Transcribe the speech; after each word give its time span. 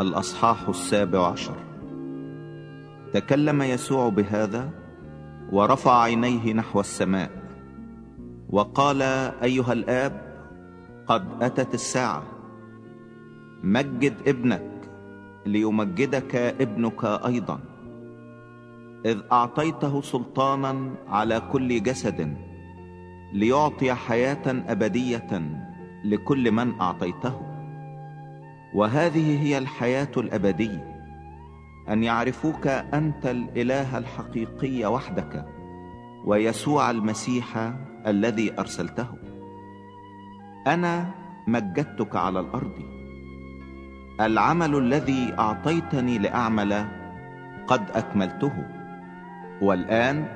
الأصحاح 0.00 0.68
السابع 0.68 1.26
عشر. 1.26 1.54
تكلم 3.12 3.62
يسوع 3.62 4.08
بهذا 4.08 4.70
ورفع 5.52 6.02
عينيه 6.02 6.52
نحو 6.52 6.80
السماء 6.80 7.30
وقال 8.50 9.02
أيها 9.42 9.72
الآب 9.72 10.44
قد 11.06 11.42
أتت 11.42 11.74
الساعة. 11.74 12.22
مجد 13.62 14.14
ابنك 14.26 14.70
ليمجدك 15.46 16.36
ابنك 16.36 17.04
أيضا. 17.04 17.60
إذ 19.06 19.18
أعطيته 19.32 20.00
سلطانا 20.00 20.94
على 21.08 21.42
كل 21.52 21.82
جسد 21.82 22.36
ليعطي 23.32 23.94
حياة 23.94 24.42
أبدية 24.46 25.42
لكل 26.04 26.52
من 26.52 26.80
أعطيته. 26.80 27.49
وهذه 28.74 29.42
هي 29.42 29.58
الحياة 29.58 30.12
الأبدية 30.16 31.00
أن 31.88 32.04
يعرفوك 32.04 32.66
أنت 32.66 33.26
الإله 33.26 33.98
الحقيقي 33.98 34.84
وحدك 34.86 35.46
ويسوع 36.26 36.90
المسيح 36.90 37.72
الذي 38.06 38.58
أرسلته. 38.58 39.06
أنا 40.66 41.10
مجدتك 41.46 42.16
على 42.16 42.40
الأرض. 42.40 42.78
العمل 44.20 44.76
الذي 44.76 45.34
أعطيتني 45.38 46.18
لأعمل 46.18 46.84
قد 47.66 47.90
أكملته. 47.94 48.52
والآن 49.62 50.26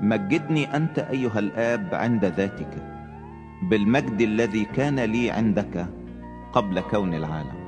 مجدني 0.00 0.76
أنت 0.76 0.98
أيها 0.98 1.38
الآب 1.38 1.88
عند 1.92 2.24
ذاتك 2.24 2.82
بالمجد 3.62 4.20
الذي 4.20 4.64
كان 4.64 5.00
لي 5.00 5.30
عندك. 5.30 5.86
قبل 6.54 6.80
كون 6.80 7.14
العالم. 7.14 7.58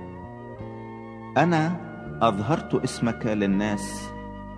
أنا 1.37 1.77
أظهرت 2.23 2.75
اسمك 2.75 3.27
للناس 3.27 4.11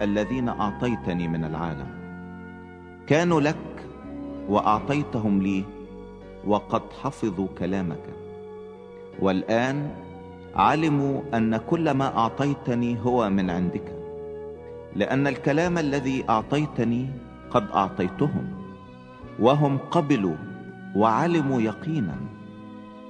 الذين 0.02 0.48
أعطيتني 0.48 1.28
من 1.28 1.44
العالم. 1.44 1.86
كانوا 3.06 3.40
لك 3.40 3.86
وأعطيتهم 4.48 5.42
لي 5.42 5.64
وقد 6.46 6.82
حفظوا 7.02 7.48
كلامك. 7.58 8.04
والآن 9.20 9.90
علموا 10.54 11.20
أن 11.34 11.56
كل 11.56 11.90
ما 11.90 12.18
أعطيتني 12.18 12.96
هو 13.04 13.30
من 13.30 13.50
عندك 13.50 13.92
لأن 14.96 15.26
الكلام 15.26 15.78
الذي 15.78 16.24
أعطيتني 16.28 17.08
قد 17.50 17.70
أعطيتهم 17.70 18.46
وهم 19.38 19.78
قبلوا 19.78 20.36
وعلموا 20.96 21.60
يقينا. 21.60 22.16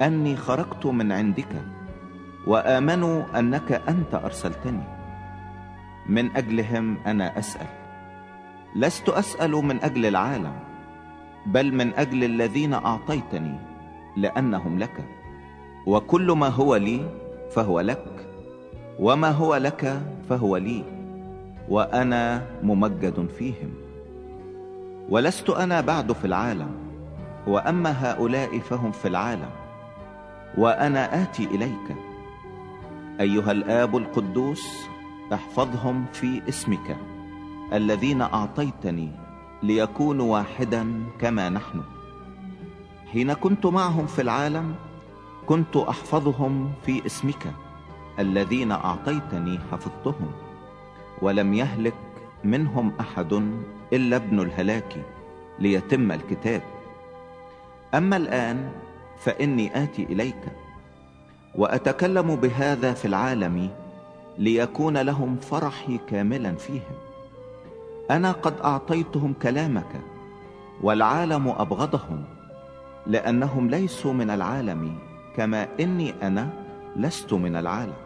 أني 0.03 0.37
خرجت 0.37 0.87
من 0.87 1.13
عندك 1.13 1.63
وآمنوا 2.47 3.39
أنك 3.39 3.73
أنت 3.89 4.15
أرسلتني. 4.15 4.83
من 6.07 6.37
أجلهم 6.37 6.97
أنا 7.07 7.39
أسأل. 7.39 7.67
لست 8.77 9.09
أسأل 9.09 9.51
من 9.51 9.83
أجل 9.83 10.07
العالم 10.07 10.53
بل 11.47 11.75
من 11.75 11.95
أجل 11.95 12.25
الذين 12.25 12.75
أعطيتني 12.75 13.59
لأنهم 14.17 14.79
لك. 14.79 15.05
وكل 15.87 16.33
ما 16.33 16.49
هو 16.49 16.77
لي 16.77 17.01
فهو 17.51 17.81
لك 17.81 18.29
وما 18.99 19.31
هو 19.31 19.57
لك 19.57 20.03
فهو 20.29 20.57
لي 20.57 20.85
وأنا 21.69 22.47
ممجد 22.63 23.29
فيهم. 23.39 23.75
ولست 25.09 25.51
أنا 25.51 25.81
بعد 25.81 26.13
في 26.13 26.25
العالم 26.25 26.71
وأما 27.47 27.91
هؤلاء 27.91 28.59
فهم 28.59 28.93
في 28.93 29.09
العالم. 29.09 29.51
وأنا 30.57 31.23
آتي 31.23 31.45
إليك. 31.45 31.97
أيها 33.21 33.53
الآب 33.53 33.97
القدوس 33.97 34.69
احفظهم 35.33 36.07
في 36.13 36.43
اسمك 36.49 36.97
الذين 37.73 38.23
أعطيتني 38.23 39.11
ليكونوا 39.63 40.33
واحدا 40.33 41.05
كما 41.21 41.49
نحن. 41.49 41.83
حين 43.13 43.33
كنت 43.33 43.67
معهم 43.67 44.07
في 44.07 44.23
العالم 44.23 44.75
كنت 45.47 45.77
أحفظهم 45.77 46.73
في 46.87 47.07
اسمك 47.07 47.55
الذين 48.19 48.73
أعطيتني 48.73 49.59
حفظتهم. 49.73 50.31
ولم 51.23 51.55
يهلك 51.55 51.95
منهم 52.45 52.93
أحد 53.01 53.33
إلا 53.93 54.17
ابن 54.17 54.41
الهلاك 54.41 55.05
ليتم 55.59 56.13
الكتاب. 56.13 56.63
أما 57.95 58.17
الآن 58.17 58.71
فإني 59.21 59.83
آتي 59.83 60.03
إليك 60.03 60.41
وأتكلم 61.55 62.37
بهذا 62.37 62.93
في 62.93 63.05
العالم 63.05 63.71
ليكون 64.39 64.99
لهم 64.99 65.37
فرحي 65.37 65.99
كاملا 66.09 66.55
فيهم. 66.55 66.97
أنا 68.11 68.33
قد 68.33 68.61
أعطيتهم 68.65 69.33
كلامك 69.43 70.01
والعالم 70.83 71.49
أبغضهم 71.49 72.25
لأنهم 73.07 73.71
ليسوا 73.71 74.13
من 74.13 74.31
العالم 74.31 74.99
كما 75.37 75.69
إني 75.81 76.15
أنا 76.23 76.51
لست 76.97 77.33
من 77.33 77.57
العالم. 77.57 77.97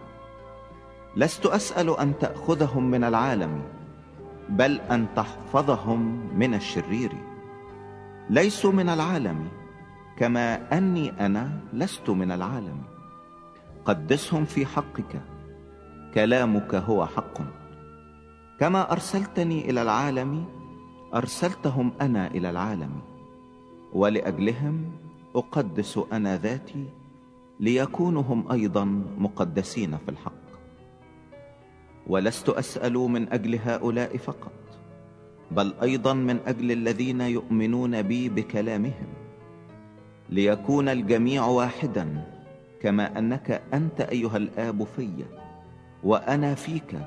لست 1.17 1.47
أسأل 1.47 1.99
أن 1.99 2.19
تأخذهم 2.19 2.91
من 2.91 3.05
العالم 3.05 3.63
بل 4.49 4.81
أن 4.91 5.07
تحفظهم 5.17 6.31
من 6.39 6.55
الشرير. 6.55 7.13
ليسوا 8.31 8.73
من 8.73 8.89
العالم 8.89 9.49
كما 10.19 10.79
أني 10.79 11.11
أنا 11.27 11.61
لست 11.73 12.11
من 12.11 12.33
العالم. 12.33 12.83
قدسهم 13.85 14.45
في 14.45 14.67
حقك. 14.67 15.23
كلامك 16.15 16.75
هو 16.75 17.07
حق. 17.07 17.39
كما 18.61 18.93
أرسلتني 18.93 19.71
إلى 19.71 19.83
العالم 19.83 20.45
أرسلتهم 21.15 21.93
أنا 22.01 22.27
إلى 22.27 22.51
العالم. 22.51 22.91
ولأجلهم 23.93 24.93
أقدس 25.37 26.01
أنا 26.13 26.37
ذاتي 26.37 26.85
ليكونوا 27.61 28.23
هم 28.23 28.53
أيضا 28.53 28.85
مقدسين 29.19 29.97
في 29.97 30.09
الحق. 30.09 30.43
ولست 32.07 32.49
أسأل 32.49 32.95
من 32.95 33.33
أجل 33.33 33.59
هؤلاء 33.65 34.17
فقط 34.17 34.53
بل 35.51 35.75
أيضا 35.83 36.15
من 36.15 36.41
أجل 36.47 36.73
الذين 36.73 37.21
يؤمنون 37.21 38.03
بي 38.03 38.29
بكلامهم. 38.29 39.22
ليكون 40.33 40.89
الجميع 40.89 41.45
واحدا 41.45 42.25
كما 42.81 43.19
أنك 43.19 43.63
أنت 43.75 44.01
أيها 44.01 44.37
الآب 44.37 44.85
في 44.85 45.25
وأنا 46.05 46.55
فيك 46.55 46.99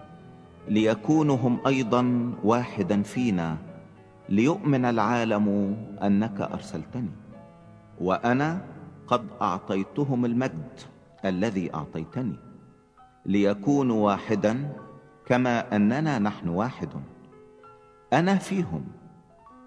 ليكونوا 0.68 1.36
هم 1.36 1.59
أيضا 1.68 2.34
واحدا 2.44 3.02
فينا 3.02 3.58
ليؤمن 4.30 4.86
العالم 4.86 5.78
أنك 6.03 6.41
أرسلتني. 6.41 7.09
وأنا 8.02 8.62
قد 9.08 9.28
أعطيتهم 9.42 10.25
المجد 10.25 10.80
الذي 11.25 11.74
أعطيتني 11.74 12.36
ليكونوا 13.25 14.06
واحدا 14.06 14.74
كما 15.25 15.75
أننا 15.75 16.19
نحن 16.19 16.50
واحد. 16.50 16.90
أنا 18.13 18.36
فيهم 18.36 18.86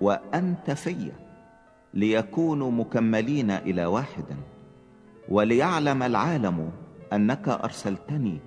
وأنت 0.01 0.71
في. 0.71 1.28
ليكونوا 1.95 2.71
مكملين 2.71 3.51
إلى 3.51 3.87
واحد. 3.87 4.25
وليعلم 5.29 6.03
العالم 6.03 6.71
أنك 7.13 7.49
أرسلتني 7.49 8.39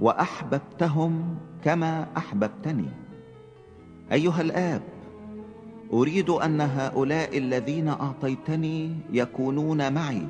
وأحببتهم 0.00 1.36
كما 1.64 2.06
أحببتني. 2.16 2.88
أيها 4.12 4.40
الآب 4.40 4.82
أريد 5.92 6.30
أن 6.30 6.60
هؤلاء 6.60 7.38
الذين 7.38 7.88
أعطيتني 7.88 8.94
يكونون 9.12 9.92
معي 9.92 10.26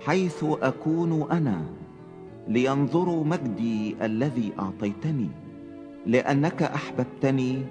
حيث 0.00 0.44
أكون 0.62 1.30
أنا 1.30 1.62
لينظروا 2.48 3.24
مجدي 3.24 3.96
الذي 4.02 4.52
أعطيتني 4.58 5.28
لأنك 6.06 6.62
أحببتني 6.62 7.62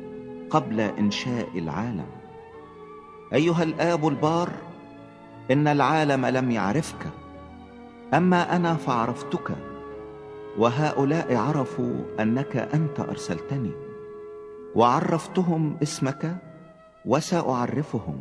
قبل 0.49 0.79
إنشاء 0.79 1.49
العالم. 1.55 2.18
أيها 3.33 3.63
الآب 3.63 4.07
البار 4.07 4.49
إن 5.51 5.67
العالم 5.67 6.25
لم 6.25 6.51
يعرفك 6.51 7.07
أما 8.13 8.55
أنا 8.55 8.73
فعرفتك 8.73 9.51
وهؤلاء 10.57 11.35
عرفوا 11.35 11.93
أنك 12.19 12.57
أنت 12.57 12.99
أرسلتني 12.99 13.71
وعرفتهم 14.75 15.77
اسمك 15.83 16.35
وسأعرفهم 17.05 18.19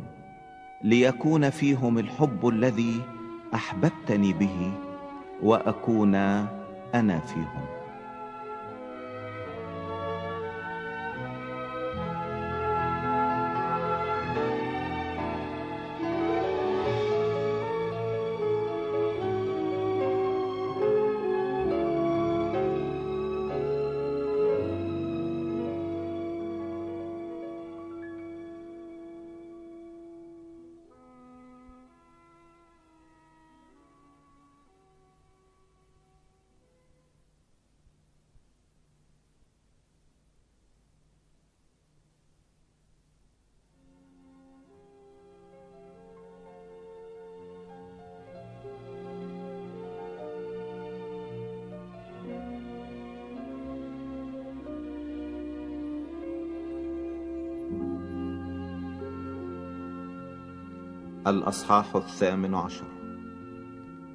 ليكون 0.83 1.49
فيهم 1.49 1.99
الحب 1.99 2.47
الذي 2.47 3.01
أحببتني 3.53 4.33
به 4.33 4.71
وأكون 5.43 6.15
أنا 6.95 7.19
فيهم. 7.19 7.68
الأصحاح 61.29 61.95
الثامن 61.95 62.55
عشر. 62.55 62.85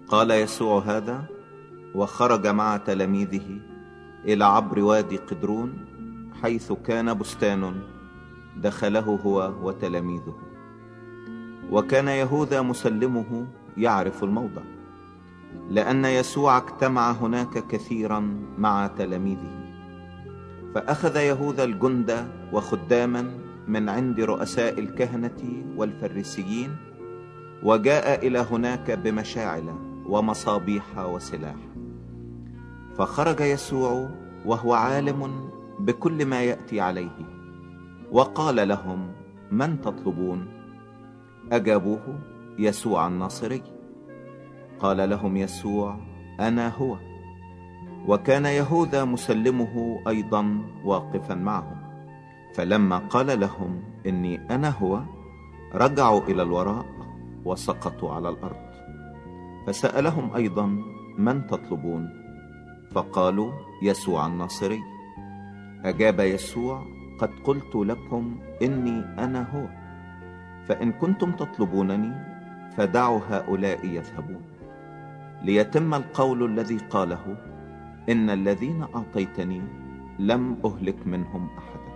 قال 0.08 0.30
يسوع 0.30 0.82
هذا 0.82 1.24
وخرج 1.94 2.46
مع 2.46 2.76
تلاميذه 2.76 3.60
إلى 4.24 4.44
عبر 4.44 4.80
وادي 4.80 5.16
قدرون 5.16 5.84
حيث 6.42 6.72
كان 6.72 7.14
بستان 7.14 7.80
دخله 8.56 9.00
هو 9.00 9.52
وتلاميذه. 9.62 10.36
وكان 11.70 12.08
يهوذا 12.08 12.62
مسلمه 12.62 13.46
يعرف 13.76 14.24
الموضع 14.24 14.62
لأن 15.70 16.04
يسوع 16.04 16.58
اجتمع 16.58 17.12
هناك 17.12 17.66
كثيرا 17.66 18.20
مع 18.58 18.86
تلاميذه. 18.86 19.64
فأخذ 20.74 21.16
يهوذا 21.16 21.64
الجند 21.64 22.28
وخداما 22.52 23.30
من 23.68 23.88
عند 23.88 24.20
رؤساء 24.20 24.78
الكهنة 24.78 25.64
والفريسيين 25.76 26.76
وجاء 27.62 28.26
إلى 28.26 28.38
هناك 28.38 28.90
بمشاعل 28.90 29.64
ومصابيح 30.06 30.98
وسلاح. 30.98 31.56
فخرج 32.96 33.40
يسوع 33.40 34.08
وهو 34.46 34.74
عالم 34.74 35.50
بكل 35.78 36.26
ما 36.26 36.42
يأتي 36.42 36.80
عليه. 36.80 37.18
وقال 38.12 38.68
لهم 38.68 39.12
من 39.50 39.80
تطلبون؟ 39.80 40.46
أجابوه 41.52 42.18
يسوع 42.58 43.06
الناصري. 43.06 43.62
قال 44.80 45.10
لهم 45.10 45.36
يسوع 45.36 45.96
أنا 46.40 46.68
هو. 46.68 46.96
وكان 48.08 48.44
يهوذا 48.44 49.04
مسلمه 49.04 50.02
أيضا 50.08 50.58
واقفا 50.84 51.34
معهم. 51.34 51.76
فلما 52.54 52.98
قال 52.98 53.40
لهم 53.40 53.82
إني 54.06 54.54
أنا 54.54 54.70
هو 54.70 55.00
رجعوا 55.74 56.20
إلى 56.20 56.42
الوراء. 56.42 56.93
وسقطوا 57.44 58.12
على 58.12 58.28
الأرض. 58.28 58.64
فسألهم 59.66 60.34
أيضا 60.34 60.66
من 61.18 61.46
تطلبون؟ 61.46 62.10
فقالوا 62.92 63.52
يسوع 63.82 64.26
الناصري. 64.26 64.80
أجاب 65.84 66.20
يسوع 66.20 66.86
قد 67.18 67.30
قلت 67.44 67.74
لكم 67.74 68.36
إني 68.62 69.24
أنا 69.24 69.46
هو. 69.50 69.66
فإن 70.68 70.92
كنتم 70.92 71.32
تطلبونني 71.32 72.12
فدعوا 72.76 73.20
هؤلاء 73.30 73.86
يذهبون. 73.86 74.42
ليتم 75.42 75.94
القول 75.94 76.44
الذي 76.44 76.78
قاله 76.78 77.36
إن 78.08 78.30
الذين 78.30 78.82
أعطيتني 78.94 79.62
لم 80.18 80.56
أهلك 80.64 81.06
منهم 81.06 81.48
أحدا. 81.58 81.92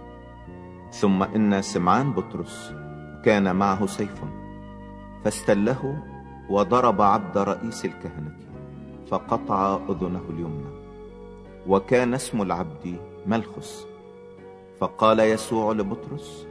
ثم 0.90 1.22
إن 1.22 1.62
سمعان 1.62 2.12
بطرس 2.12 2.74
كان 3.24 3.56
معه 3.56 3.86
سيف. 3.86 4.24
فاستله 5.24 6.02
وضرب 6.50 7.02
عبد 7.02 7.38
رئيس 7.38 7.84
الكهنة 7.84 8.36
فقطع 9.10 9.80
أذنه 9.88 10.22
اليمنى 10.30 10.70
وكان 11.66 12.14
اسم 12.14 12.42
العبد 12.42 12.96
ملخس 13.26 13.86
فقال 14.80 15.20
يسوع 15.20 15.72
لبطرس 15.72 16.46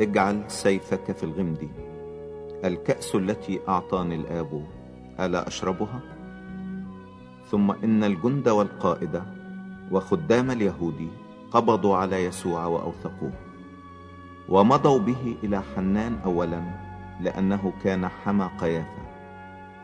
اجعل 0.00 0.44
سيفك 0.48 1.12
في 1.12 1.24
الغمد 1.24 1.68
الكأس 2.64 3.14
التي 3.14 3.60
أعطاني 3.68 4.14
الآب 4.14 4.66
ألا 5.20 5.48
أشربها؟ 5.48 6.00
ثم 7.50 7.70
إن 7.70 8.04
الجند 8.04 8.48
والقائد 8.48 9.22
وخدام 9.92 10.50
اليهود 10.50 11.08
قبضوا 11.50 11.96
على 11.96 12.24
يسوع 12.24 12.66
وأوثقوه 12.66 13.32
ومضوا 14.48 14.98
به 14.98 15.36
إلى 15.44 15.62
حنان 15.76 16.18
أولا 16.24 16.62
لأنه 17.22 17.72
كان 17.84 18.08
حمى 18.08 18.50
قيافة 18.58 19.02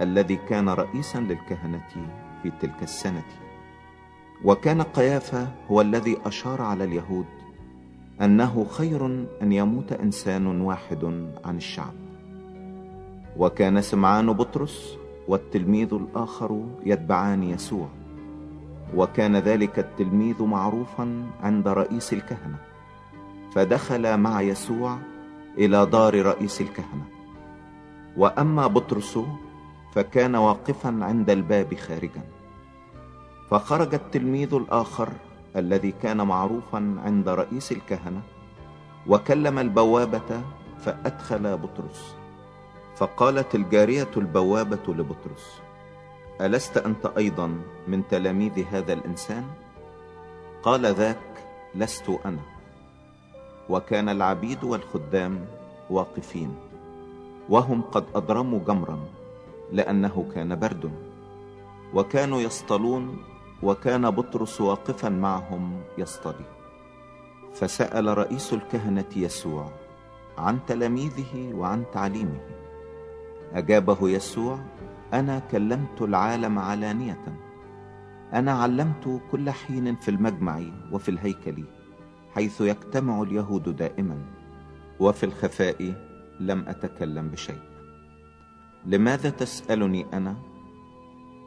الذي 0.00 0.37
كان 0.37 0.69
رئيسا 0.69 1.19
للكهنة 1.19 1.88
في 2.43 2.52
تلك 2.61 2.82
السنة. 2.82 3.25
وكان 4.44 4.82
قيافة 4.82 5.49
هو 5.70 5.81
الذي 5.81 6.19
أشار 6.25 6.62
على 6.62 6.85
اليهود 6.85 7.26
أنه 8.20 8.67
خير 8.70 9.06
أن 9.43 9.52
يموت 9.52 9.93
إنسان 9.93 10.61
واحد 10.61 11.05
عن 11.44 11.56
الشعب. 11.56 11.94
وكان 13.37 13.82
سمعان 13.82 14.32
بطرس 14.32 14.99
والتلميذ 15.29 15.94
الآخر 15.94 16.67
يتبعان 16.87 17.43
يسوع. 17.43 17.88
وكان 18.94 19.37
ذلك 19.37 19.79
التلميذ 19.79 20.43
معروفا 20.43 21.26
عند 21.43 21.69
رئيس 21.69 22.12
الكهنة. 22.12 22.58
فدخل 23.52 24.17
مع 24.17 24.40
يسوع 24.40 24.99
إلى 25.58 25.87
دار 25.87 26.23
رئيس 26.23 26.61
الكهنة. 26.61 27.18
وأما 28.16 28.66
بطرس 28.66 29.19
فكان 29.94 30.37
واقفا 30.37 30.99
عند 31.02 31.31
الباب 31.31 31.75
خارجا. 31.75 32.22
فخرج 33.50 33.94
التلميذ 33.94 34.55
الآخر 34.55 35.08
الذي 35.56 35.93
كان 35.93 36.26
معروفا 36.26 36.96
عند 37.05 37.28
رئيس 37.28 37.72
الكهنة 37.72 38.22
وكلم 39.06 39.58
البوابة 39.58 40.43
فأدخل 40.78 41.56
بطرس. 41.56 42.14
فقالت 42.96 43.55
الجارية 43.55 44.11
البوابة 44.16 44.94
لبطرس 44.94 45.61
ألست 46.40 46.76
أنت 46.76 47.06
أيضا 47.06 47.61
من 47.88 48.09
تلاميذ 48.09 48.64
هذا 48.71 48.92
الإنسان؟ 48.92 49.44
قال 50.62 50.87
ذاك 50.87 51.47
لست 51.75 52.11
أنا. 52.26 52.42
وكان 53.68 54.09
العبيد 54.09 54.64
والخدام 54.64 55.47
واقفين. 55.90 56.67
وهم 57.49 57.83
قد 57.83 58.05
أضرموا 58.14 58.59
جمرا 58.59 58.99
لأنه 59.73 60.26
كان 60.35 60.59
برد 60.59 60.90
وكانوا 61.95 62.40
يصطلون 62.40 63.19
وكان 63.62 64.11
بطرس 64.11 64.61
واقفا 64.61 65.09
معهم 65.09 65.81
يصطلي 65.99 66.45
فسأل 67.55 68.19
رئيس 68.19 68.52
الكهنة 68.52 69.11
يسوع 69.17 69.71
عن 70.38 70.59
تلاميذه 70.67 71.55
وعن 71.55 71.85
تعليمه. 71.93 72.40
أجابه 73.55 74.09
يسوع 74.09 74.59
أنا 75.12 75.38
كلمت 75.38 76.02
العالم 76.02 76.59
علانية. 76.59 77.25
أنا 78.33 78.52
علمت 78.52 79.21
كل 79.33 79.50
حين 79.50 79.97
في 79.97 80.11
المجمع 80.11 80.61
وفي 80.93 81.09
الهيكل 81.09 81.64
حيث 82.35 82.61
يجتمع 82.61 83.23
اليهود 83.23 83.76
دائما 83.76 84.19
وفي 85.00 85.26
الخفاء 85.26 86.08
لم 86.40 86.68
أتكلم 86.68 87.28
بشيء. 87.28 87.61
لماذا 88.87 89.30
تسألني 89.30 90.07
أنا؟ 90.12 90.37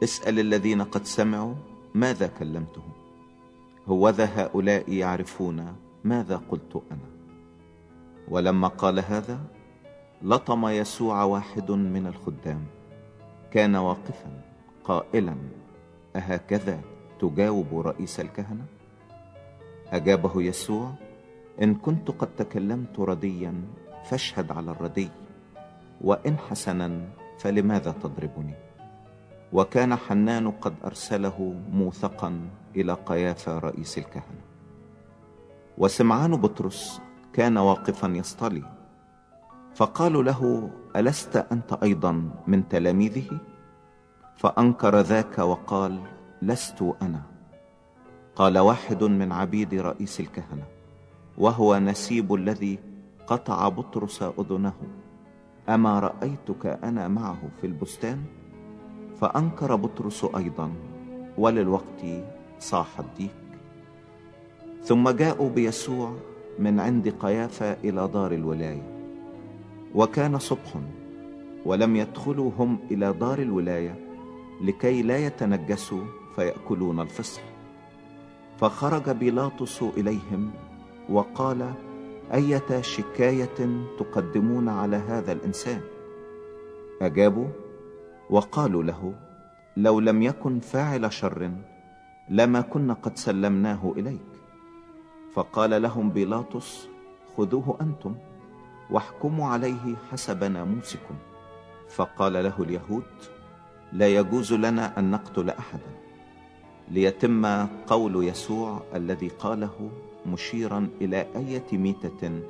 اسأل 0.02 0.38
الذين 0.38 0.82
قد 0.82 1.04
سمعوا 1.04 1.54
ماذا 1.94 2.26
كلمتهم. 2.26 2.92
هوذا 3.88 4.24
هؤلاء 4.24 4.92
يعرفون 4.92 5.76
ماذا 6.04 6.36
قلت 6.36 6.82
أنا. 6.90 7.08
ولما 8.28 8.68
قال 8.68 8.98
هذا 9.00 9.40
لطم 10.22 10.66
يسوع 10.66 11.24
واحد 11.24 11.70
من 11.70 12.06
الخدام. 12.06 12.66
كان 13.50 13.76
واقفا 13.76 14.42
قائلا 14.84 15.36
أهكذا 16.16 16.80
تجاوب 17.20 17.78
رئيس 17.78 18.20
الكهنة؟ 18.20 18.64
أجابه 19.92 20.42
يسوع 20.42 20.92
إن 21.62 21.74
كنت 21.74 22.10
قد 22.10 22.36
تكلمت 22.36 23.00
رديا 23.00 23.54
فاشهد 24.04 24.52
على 24.52 24.70
الردي 24.70 25.10
وإن 26.00 26.38
حسنا 26.38 27.00
فلماذا 27.38 27.94
تضربني؟ 28.02 28.54
وكان 29.52 29.96
حنان 29.96 30.50
قد 30.50 30.74
أرسله 30.84 31.54
موثقا 31.72 32.40
إلى 32.76 32.92
قيافة 32.92 33.58
رئيس 33.58 33.98
الكهنة. 33.98 34.42
وسمعان 35.78 36.36
بطرس 36.36 37.00
كان 37.32 37.58
واقفا 37.58 38.08
يصطلي 38.08 38.62
فقالوا 39.74 40.22
له 40.22 40.70
ألست 40.96 41.36
أنت 41.36 41.72
أيضا 41.82 42.30
من 42.46 42.68
تلاميذه؟ 42.68 43.38
فأنكر 44.36 45.00
ذاك 45.00 45.38
وقال 45.38 46.00
لست 46.42 46.94
أنا. 47.02 47.22
قال 48.36 48.58
واحد 48.58 49.04
من 49.04 49.32
عبيد 49.32 49.74
رئيس 49.74 50.20
الكهنة 50.20 50.64
وهو 51.38 51.78
نسيب 51.78 52.34
الذي 52.34 52.78
قطع 53.32 53.68
بطرس 53.68 54.22
أذنه 54.22 54.72
أما 55.68 56.00
رأيتك 56.00 56.66
أنا 56.66 57.08
معه 57.08 57.38
في 57.60 57.66
البستان؟ 57.66 58.24
فأنكر 59.20 59.76
بطرس 59.76 60.24
أيضا 60.36 60.72
وللوقت 61.38 62.04
صاح 62.58 63.00
الديك 63.00 63.34
ثم 64.82 65.10
جاءوا 65.10 65.50
بيسوع 65.50 66.12
من 66.58 66.80
عند 66.80 67.08
قيافة 67.08 67.72
إلى 67.72 68.08
دار 68.08 68.32
الولاية 68.32 68.82
وكان 69.94 70.38
صبح 70.38 70.74
ولم 71.64 71.96
يدخلوا 71.96 72.50
هم 72.58 72.78
إلى 72.90 73.12
دار 73.12 73.38
الولاية 73.38 73.96
لكي 74.60 75.02
لا 75.02 75.26
يتنجسوا 75.26 76.04
فيأكلون 76.36 77.00
الفصح 77.00 77.42
فخرج 78.58 79.10
بيلاطس 79.10 79.82
إليهم 79.82 80.50
وقال 81.08 81.74
أية 82.34 82.80
شكاية 82.80 83.86
تقدمون 83.98 84.68
على 84.68 84.96
هذا 84.96 85.32
الإنسان؟ 85.32 85.80
أجابوا 87.02 87.48
وقالوا 88.30 88.82
له 88.82 89.14
لو 89.76 90.00
لم 90.00 90.22
يكن 90.22 90.60
فاعل 90.60 91.12
شر 91.12 91.50
لما 92.28 92.60
كنا 92.60 92.94
قد 92.94 93.18
سلمناه 93.18 93.92
إليك. 93.96 94.20
فقال 95.34 95.82
لهم 95.82 96.10
بيلاطس 96.10 96.88
خذوه 97.36 97.78
أنتم 97.80 98.14
واحكموا 98.90 99.48
عليه 99.48 99.96
حسب 100.10 100.44
ناموسكم 100.44 101.14
فقال 101.88 102.32
له 102.32 102.54
اليهود 102.60 103.04
لا 103.92 104.08
يجوز 104.08 104.52
لنا 104.52 104.98
أن 104.98 105.10
نقتل 105.10 105.50
أحدا. 105.50 105.90
ليتم 106.90 107.66
قول 107.86 108.24
يسوع 108.28 108.82
الذي 108.94 109.28
قاله 109.28 109.90
مشيرا 110.26 110.88
إلى 111.00 111.26
أية 111.36 111.78
ميتة 111.78 112.40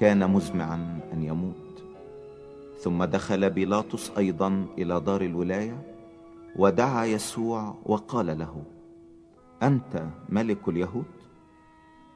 كان 0.00 0.30
مزمعا 0.30 1.00
أن 1.12 1.22
يموت. 1.22 1.82
ثم 2.80 3.04
دخل 3.04 3.50
بيلاطس 3.50 4.10
أيضا 4.18 4.66
إلى 4.78 5.00
دار 5.00 5.20
الولاية 5.22 5.82
ودعا 6.56 7.04
يسوع 7.04 7.74
وقال 7.84 8.38
له 8.38 8.62
أنت 9.62 10.06
ملك 10.28 10.68
اليهود؟ 10.68 11.04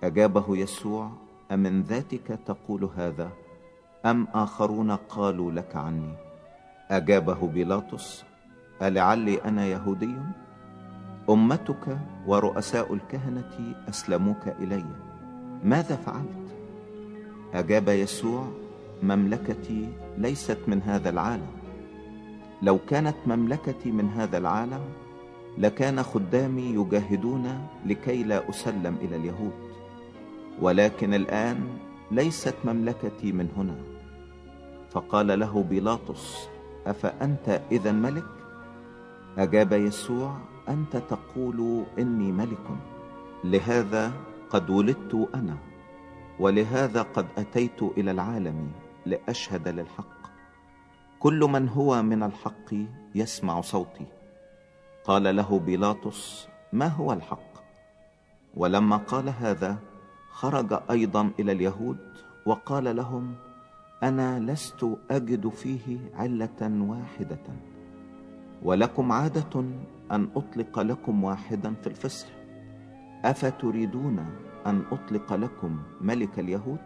أجابه 0.05 0.57
يسوع 0.57 1.11
أمن 1.53 1.83
ذاتك 1.83 2.39
تقول 2.47 2.91
هذا؟ 2.97 3.31
أم 4.07 4.29
آخرون 4.35 4.91
قالوا 4.91 5.53
لك 5.53 5.77
عني؟ 5.77 6.13
أجابه 6.91 7.47
بيلاطس 7.49 8.25
ألعلي 8.83 9.45
أنا 9.45 9.67
يهودي؟ 9.67 10.15
أمتك 11.31 11.99
ورؤساء 12.27 12.95
الكهنة 12.95 13.75
أسلموك 13.89 14.49
إلي. 14.61 14.85
ماذا 15.65 15.97
فعلت؟ 15.97 16.45
أجاب 17.55 17.89
يسوع 17.89 18.49
مملكتي 19.03 19.89
ليست 20.19 20.59
من 20.67 20.83
هذا 20.83 21.11
العالم. 21.11 21.47
لو 22.63 22.79
كانت 22.79 23.17
مملكتي 23.27 23.91
من 23.91 24.09
هذا 24.09 24.39
العالم 24.39 24.81
لكان 25.59 26.03
خدامي 26.03 26.63
يجاهدون 26.63 27.69
لكي 27.87 28.23
لا 28.23 28.51
أسلم 28.51 28.97
إلى 29.01 29.17
اليهود. 29.17 29.53
ولكن 30.61 31.15
الآن 31.15 31.79
ليست 32.11 32.55
مملكتي 32.65 33.33
من 33.33 33.49
هنا. 33.57 33.77
فقال 34.91 35.41
له 35.41 35.63
بيلاطس 35.63 36.49
أفأنت 36.87 37.61
إذا 37.73 37.93
ملك؟ 37.93 38.25
أجاب 39.39 39.73
يسوع 39.73 40.37
أنت 40.69 40.97
تقول 40.97 41.85
إني 41.99 42.33
ملك. 42.33 42.67
لهذا 43.45 44.13
قد 44.51 44.71
ولدت 44.71 45.29
أنا 45.35 45.57
ولهذا 46.41 47.03
قد 47.03 47.27
أتيت 47.39 47.83
إلى 47.83 48.11
العالم 48.11 48.71
لأشهد 49.07 49.69
للحق. 49.69 50.25
كل 51.21 51.41
من 51.41 51.69
هو 51.69 52.03
من 52.03 52.23
الحق 52.23 52.75
يسمع 53.15 53.61
صوتي. 53.61 54.07
قال 55.05 55.37
له 55.37 55.59
بيلاطس 55.59 56.49
ما 56.73 56.87
هو 56.87 57.13
الحق؟ 57.13 57.55
ولما 58.57 58.97
قال 58.97 59.29
هذا 59.29 59.79
خرج 60.31 60.81
أيضا 60.91 61.31
إلى 61.39 61.53
اليهود 61.53 61.99
وقال 62.47 62.97
لهم 62.97 63.35
أنا 64.03 64.41
لست 64.41 64.87
أجد 65.11 65.49
فيه 65.49 65.99
علة 66.15 66.61
واحدة 66.61 67.47
ولكم 68.63 69.13
عادة 69.13 69.65
أن 70.13 70.29
أطلق 70.37 70.79
لكم 70.79 71.25
واحدا 71.25 71.75
في 71.75 71.87
الفصح 71.87 72.29
أفتريدون 73.25 74.19
أن 74.67 74.83
أطلق 74.93 75.33
لكم 75.33 75.83
ملك 76.01 76.39
اليهود؟ 76.39 76.79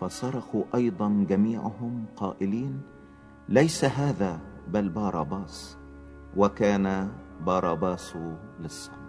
فصرخوا 0.00 0.64
أيضا 0.74 1.24
جميعهم 1.28 2.04
قائلين 2.16 2.82
ليس 3.48 3.84
هذا 3.84 4.40
بل 4.68 4.88
باراباس 4.88 5.78
وكان 6.36 7.12
باراباس 7.46 8.16
للصمت 8.60 9.04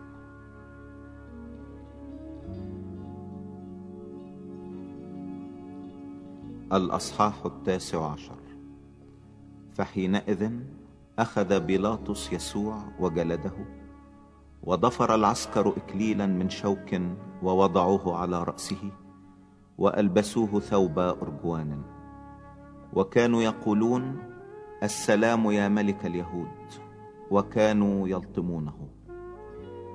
الأصحاح 6.74 7.46
التاسع 7.46 8.12
عشر. 8.12 8.38
فحينئذ 9.74 10.52
أخذ 11.20 11.60
بيلاطس 11.60 12.34
يسوع 12.34 12.78
وجلده 13.00 13.54
وضفر 14.64 15.16
العسكر 15.16 15.70
إكليلا 15.70 16.26
من 16.26 16.50
شوك 16.50 16.96
ووضعوه 17.44 18.18
على 18.18 18.44
رأسه 18.44 18.92
وألبسوه 19.78 20.60
ثوب 20.60 21.00
أرجوان. 21.00 21.82
وكانوا 22.94 23.42
يقولون 23.42 24.18
السلام 24.84 25.52
يا 25.52 25.68
ملك 25.68 26.06
اليهود 26.06 26.58
وكانوا 27.32 28.08
يلطمونه. 28.08 28.90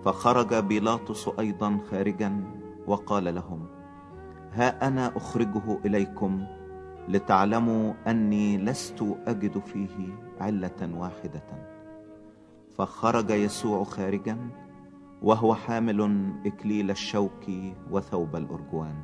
فخرج 0.05 0.55
بيلاطس 0.55 1.29
أيضا 1.39 1.79
خارجا 1.91 2.45
وقال 2.87 3.35
لهم 3.35 3.67
ها 4.53 4.89
أنا 4.89 5.17
أخرجه 5.17 5.79
إليكم 5.85 6.47
لتعلموا 7.11 7.93
أني 8.07 8.59
لست 8.59 9.05
أجد 9.27 9.59
فيه 9.59 10.19
علة 10.41 10.91
واحدة. 10.95 11.43
فخرج 12.79 13.31
يسوع 13.31 13.85
خارجا 13.85 14.39
وهو 15.23 15.55
حامل 15.55 16.31
إكليل 16.47 16.91
الشوك 16.91 17.51
وثوب 17.91 18.37
الأرجوان. 18.37 18.95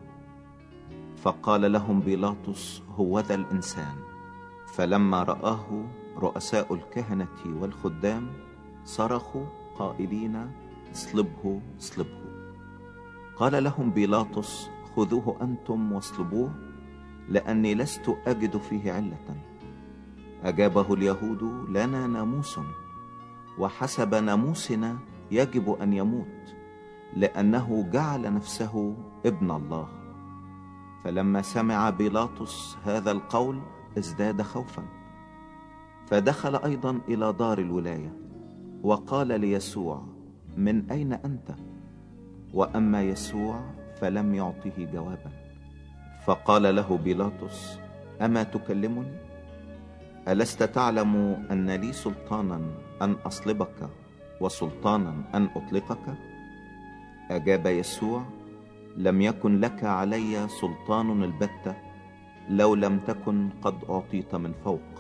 فقال 1.17 1.73
لهم 1.73 2.01
بيلاطس 2.01 2.83
هو 2.97 3.21
ذا 3.21 3.35
الإنسان. 3.35 3.97
فلما 4.67 5.23
رآه 5.23 5.85
رؤساء 6.17 6.75
الكهنة 6.75 7.61
والخدام 7.61 8.29
صرخوا 8.85 9.45
قائلين 9.79 10.51
اصلبه 10.93 11.61
اصلبه. 11.81 12.23
قال 13.37 13.65
لهم 13.65 13.91
بيلاطس 13.91 14.71
خذوه 14.97 15.37
أنتم 15.43 15.93
واصلبوه. 15.93 16.51
لأني 17.29 17.75
لست 17.75 18.17
أجد 18.27 18.57
فيه 18.57 18.93
علة. 18.93 19.37
أجابه 20.45 20.95
اليهود 20.95 21.43
لنا 21.69 22.07
ناموس 22.07 22.61
وحسب 23.59 24.15
ناموسنا 24.15 24.99
يجب 25.31 25.71
أن 25.71 25.93
يموت 25.93 26.55
لأنه 27.17 27.89
جعل 27.93 28.35
نفسه 28.35 28.97
ابن 29.27 29.51
الله. 29.51 29.89
فلما 31.05 31.43
سمع 31.43 31.91
بيلاطس 31.91 32.77
هذا 32.85 33.11
القول 33.11 33.61
ازداد 33.99 34.43
خوفا. 34.43 34.83
فدخل 36.07 36.57
أيضا 36.57 37.01
إلى 37.09 37.33
دار 37.33 37.59
الولاية 37.59 38.17
وقال 38.83 39.41
ليسوع 39.41 40.03
من 40.57 40.91
أين 40.91 41.13
أنت؟ 41.13 41.55
وأما 42.55 43.03
يسوع 43.03 43.61
فلم 44.01 44.35
يعطه 44.35 44.85
جوابا. 44.93 45.46
فقال 46.27 46.77
له 46.77 46.99
بيلاطس 47.05 47.79
أما 48.23 48.43
تكلمني؟ 48.43 49.13
ألست 50.29 50.63
تعلم 50.63 51.17
أن 51.51 51.71
لي 51.71 51.93
سلطانا 51.93 52.61
أن 53.03 53.13
أصلبك 53.13 53.89
وسلطانا 54.41 55.15
أن 55.35 55.49
أطلقك؟ 55.57 56.15
أجاب 57.31 57.67
يسوع 57.67 58.23
لم 58.97 59.23
يكن 59.23 59.61
لك 59.61 59.85
علي 59.85 60.49
سلطان 60.49 61.23
البتة 61.23 61.75
لو 62.49 62.75
لم 62.75 62.99
تكن 62.99 63.51
قد 63.63 63.75
أعطيت 63.91 64.35
من 64.35 64.53
فوق. 64.65 64.91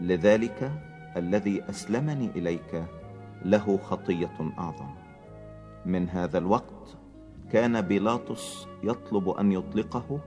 لذلك 0.00 0.72
الذي 1.16 1.62
أسلمني 1.70 2.26
إليك 2.26 2.84
له 3.44 3.78
خطية 3.78 4.52
أعظم. 4.58 4.90
من 5.86 6.08
هذا 6.08 6.38
الوقت 6.38 6.96
كان 7.52 7.80
بيلاطس 7.80 8.66
يطلب 8.82 9.28
أن 9.28 9.52
يطلقه 9.52 10.20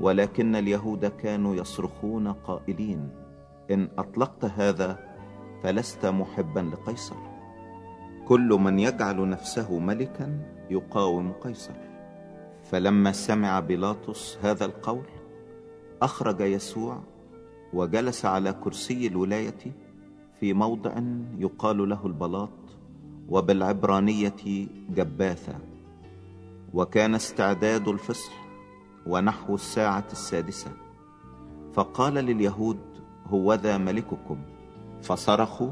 ولكن 0.00 0.56
اليهود 0.56 1.06
كانوا 1.06 1.54
يصرخون 1.54 2.28
قائلين 2.28 3.08
إن 3.70 3.88
أطلقت 3.98 4.44
هذا 4.44 4.98
فلست 5.62 6.06
محبا 6.06 6.60
لقيصر. 6.60 7.16
كل 8.28 8.48
من 8.48 8.78
يجعل 8.78 9.28
نفسه 9.28 9.78
ملكا 9.78 10.38
يقاوم 10.70 11.32
قيصر. 11.32 11.74
فلما 12.62 13.12
سمع 13.12 13.60
بيلاطس 13.60 14.38
هذا 14.42 14.64
القول 14.64 15.04
أخرج 16.02 16.40
يسوع 16.40 17.02
وجلس 17.72 18.24
على 18.24 18.52
كرسي 18.52 19.06
الولاية 19.06 19.72
في 20.40 20.52
موضع 20.52 20.92
يقال 21.38 21.88
له 21.88 22.06
البلاط 22.06 22.50
وبالعبرانية 23.28 24.68
جباثة. 24.90 25.73
وكان 26.74 27.14
استعداد 27.14 27.88
الفصل 27.88 28.32
ونحو 29.06 29.54
الساعة 29.54 30.04
السادسة. 30.12 30.70
فقال 31.72 32.14
لليهود 32.14 32.80
هو 33.26 33.54
ذا 33.54 33.78
ملككم. 33.78 34.38
فصرخوا 35.02 35.70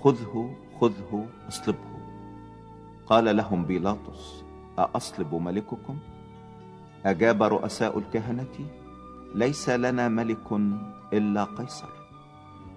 خذه 0.00 0.56
خذه 0.80 1.26
أصلبه. 1.48 1.94
قال 3.06 3.36
لهم 3.36 3.64
بيلاطس 3.64 4.44
أأصلب 4.78 5.34
ملككم؟ 5.34 5.98
أجاب 7.06 7.42
رؤساء 7.42 7.98
الكهنة 7.98 8.66
ليس 9.34 9.70
لنا 9.70 10.08
ملك 10.08 10.52
إلا 11.12 11.44
قيصر. 11.44 11.88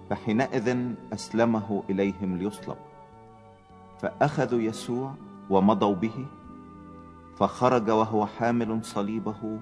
فحينئذ 0.10 0.94
أسلمه 1.14 1.84
إليهم 1.90 2.38
ليصلب. 2.38 2.78
فأخذوا 4.00 4.62
يسوع 4.62 5.14
ومضوا 5.50 5.96
به 5.96 6.26
فخرج 7.38 7.90
وهو 7.90 8.26
حامل 8.26 8.86
صليبه 8.86 9.60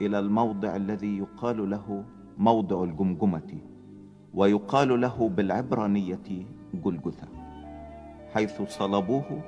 إلى 0.00 0.18
الموضع 0.18 0.76
الذي 0.76 1.18
يقال 1.18 1.70
له 1.70 2.04
موضع 2.38 2.84
الجمجمة 2.84 3.58
ويقال 4.34 5.00
له 5.00 5.28
بالعبرانية 5.28 6.46
جلجثة 6.74 7.28
حيث 8.34 8.62
صلبوه 8.62 9.42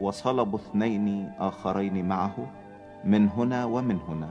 وصلبوا 0.00 0.58
اثنين 0.58 1.32
آخرين 1.38 2.08
معه 2.08 2.36
من 3.04 3.28
هنا 3.28 3.64
ومن 3.64 3.98
هنا 4.08 4.30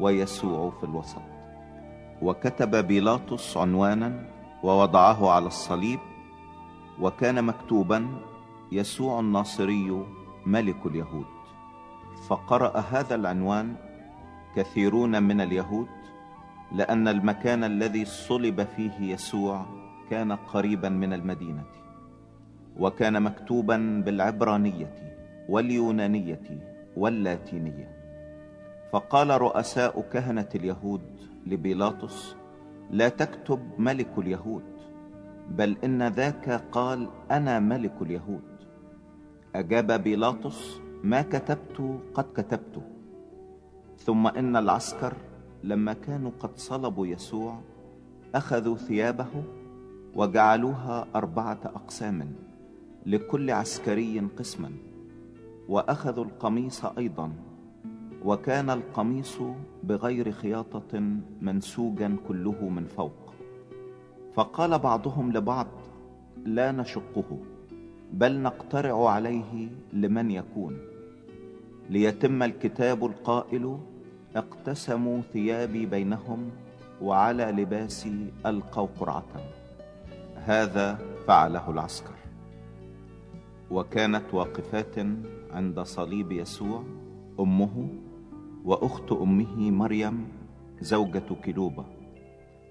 ويسوع 0.00 0.70
في 0.70 0.84
الوسط. 0.84 1.22
وكتب 2.22 2.86
بيلاطس 2.86 3.56
عنوانا 3.56 4.26
ووضعه 4.62 5.30
على 5.30 5.46
الصليب 5.46 5.98
وكان 7.00 7.44
مكتوبا 7.44 8.06
يسوع 8.72 9.20
الناصري 9.20 10.04
ملك 10.46 10.86
اليهود. 10.86 11.31
فقرأ 12.28 12.78
هذا 12.78 13.14
العنوان 13.14 13.74
كثيرون 14.56 15.22
من 15.22 15.40
اليهود 15.40 15.88
لأن 16.72 17.08
المكان 17.08 17.64
الذي 17.64 18.04
صلب 18.04 18.64
فيه 18.76 19.00
يسوع 19.00 19.66
كان 20.10 20.32
قريبا 20.32 20.88
من 20.88 21.12
المدينة 21.12 21.64
وكان 22.78 23.22
مكتوبا 23.22 24.02
بالعبرانية 24.06 24.94
واليونانية 25.48 26.40
واللاتينية. 26.96 27.88
فقال 28.92 29.40
رؤساء 29.40 30.00
كهنة 30.00 30.48
اليهود 30.54 31.02
لبيلاطس 31.46 32.36
لا 32.90 33.08
تكتب 33.08 33.60
ملك 33.78 34.18
اليهود 34.18 34.64
بل 35.48 35.76
إن 35.84 36.08
ذاك 36.08 36.50
قال 36.72 37.08
أنا 37.30 37.60
ملك 37.60 38.02
اليهود. 38.02 38.42
أجاب 39.54 40.02
بيلاطس 40.02 40.81
ما 41.04 41.22
كتبت 41.22 42.00
قد 42.14 42.24
كتبت 42.36 42.82
ثم 43.98 44.26
إن 44.26 44.56
العسكر 44.56 45.14
لما 45.64 45.92
كانوا 45.92 46.30
قد 46.40 46.50
صلبوا 46.56 47.06
يسوع 47.06 47.60
أخذوا 48.34 48.76
ثيابه 48.76 49.44
وجعلوها 50.14 51.06
أربعة 51.14 51.58
أقسام 51.64 52.32
لكل 53.06 53.50
عسكري 53.50 54.20
قسما 54.38 54.70
وأخذوا 55.68 56.24
القميص 56.24 56.84
أيضا 56.84 57.32
وكان 58.24 58.70
القميص 58.70 59.38
بغير 59.84 60.32
خياطة 60.32 61.00
منسوجا 61.40 62.16
كله 62.28 62.68
من 62.68 62.84
فوق. 62.84 63.34
فقال 64.34 64.78
بعضهم 64.78 65.32
لبعض 65.32 65.66
لا 66.44 66.72
نشقه 66.72 67.38
بل 68.12 68.42
نقترع 68.42 69.08
عليه 69.08 69.68
لمن 69.92 70.30
يكون. 70.30 70.91
ليتم 71.92 72.42
الكتاب 72.42 73.04
القائل 73.04 73.78
اقتسموا 74.36 75.20
ثيابي 75.32 75.86
بينهم 75.86 76.50
وعلى 77.02 77.44
لباسي 77.44 78.32
ألقوا 78.46 78.88
قرعة. 79.00 79.32
هذا 80.36 80.98
فعله 81.26 81.70
العسكر. 81.70 82.14
وكانت 83.70 84.34
واقفات 84.34 84.98
عند 85.50 85.80
صليب 85.80 86.32
يسوع 86.32 86.82
أمه 87.40 87.88
وأخت 88.64 89.12
أمه 89.12 89.70
مريم 89.70 90.28
زوجة 90.80 91.28
كلوبة 91.44 91.84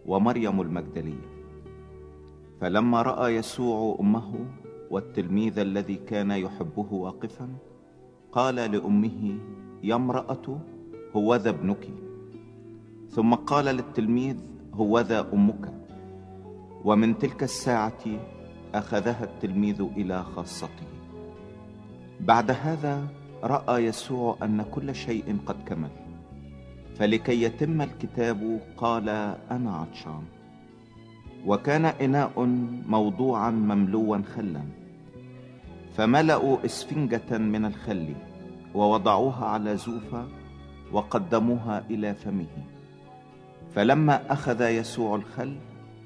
ومريم 0.06 0.62
المجدلية. 0.62 1.28
فلما 2.62 3.02
رأى 3.02 3.36
يسوع 3.36 3.98
أمه 4.00 4.34
والتلميذ 4.92 5.60
الذي 5.60 5.96
كان 5.96 6.32
يحبه 6.32 6.94
واقفا 6.94 7.50
قال 8.32 8.56
لأمه 8.56 9.40
يا 9.84 9.96
امرأة 9.96 10.60
هوذا 11.16 11.50
ابنك. 11.50 11.90
ثم 13.10 13.34
قال 13.34 13.66
للتلميذ 13.66 14.38
هوذا 14.74 15.28
أمك. 15.34 15.74
ومن 16.86 17.18
تلك 17.18 17.44
الساعة 17.44 18.04
أخذها 18.76 19.24
التلميذ 19.24 19.82
إلى 19.82 20.24
خاصته. 20.24 20.88
بعد 22.20 22.52
هذا 22.52 23.08
رأى 23.44 23.86
يسوع 23.86 24.38
أن 24.44 24.62
كل 24.72 24.96
شيء 24.96 25.38
قد 25.46 25.56
كمل. 25.66 25.90
فلكي 26.96 27.44
يتم 27.44 27.82
الكتاب 27.82 28.62
قال 28.78 29.10
أنا 29.52 29.76
عطشان. 29.76 30.24
وكان 31.46 31.86
إناء 31.86 32.46
موضوعا 32.88 33.50
مملوا 33.50 34.22
خلا. 34.36 34.81
فملأوا 35.98 36.66
إسفنجة 36.66 37.38
من 37.38 37.66
الخل 37.66 38.14
ووضعوها 38.76 39.46
على 39.46 39.78
زوفة 39.78 40.28
وقدموها 40.92 41.84
إلى 41.90 42.14
فمه. 42.14 42.48
فلما 43.76 44.34
أخذ 44.34 44.62
يسوع 44.62 45.16
الخل 45.16 45.56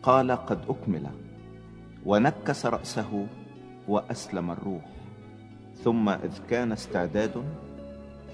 قال 0.03 0.31
قد 0.31 0.59
أكمل 0.69 1.07
ونكس 2.05 2.65
رأسه 2.65 3.27
وأسلم 3.87 4.51
الروح. 4.51 4.85
ثم 5.83 6.09
إذ 6.09 6.39
كان 6.49 6.71
استعداد 6.71 7.43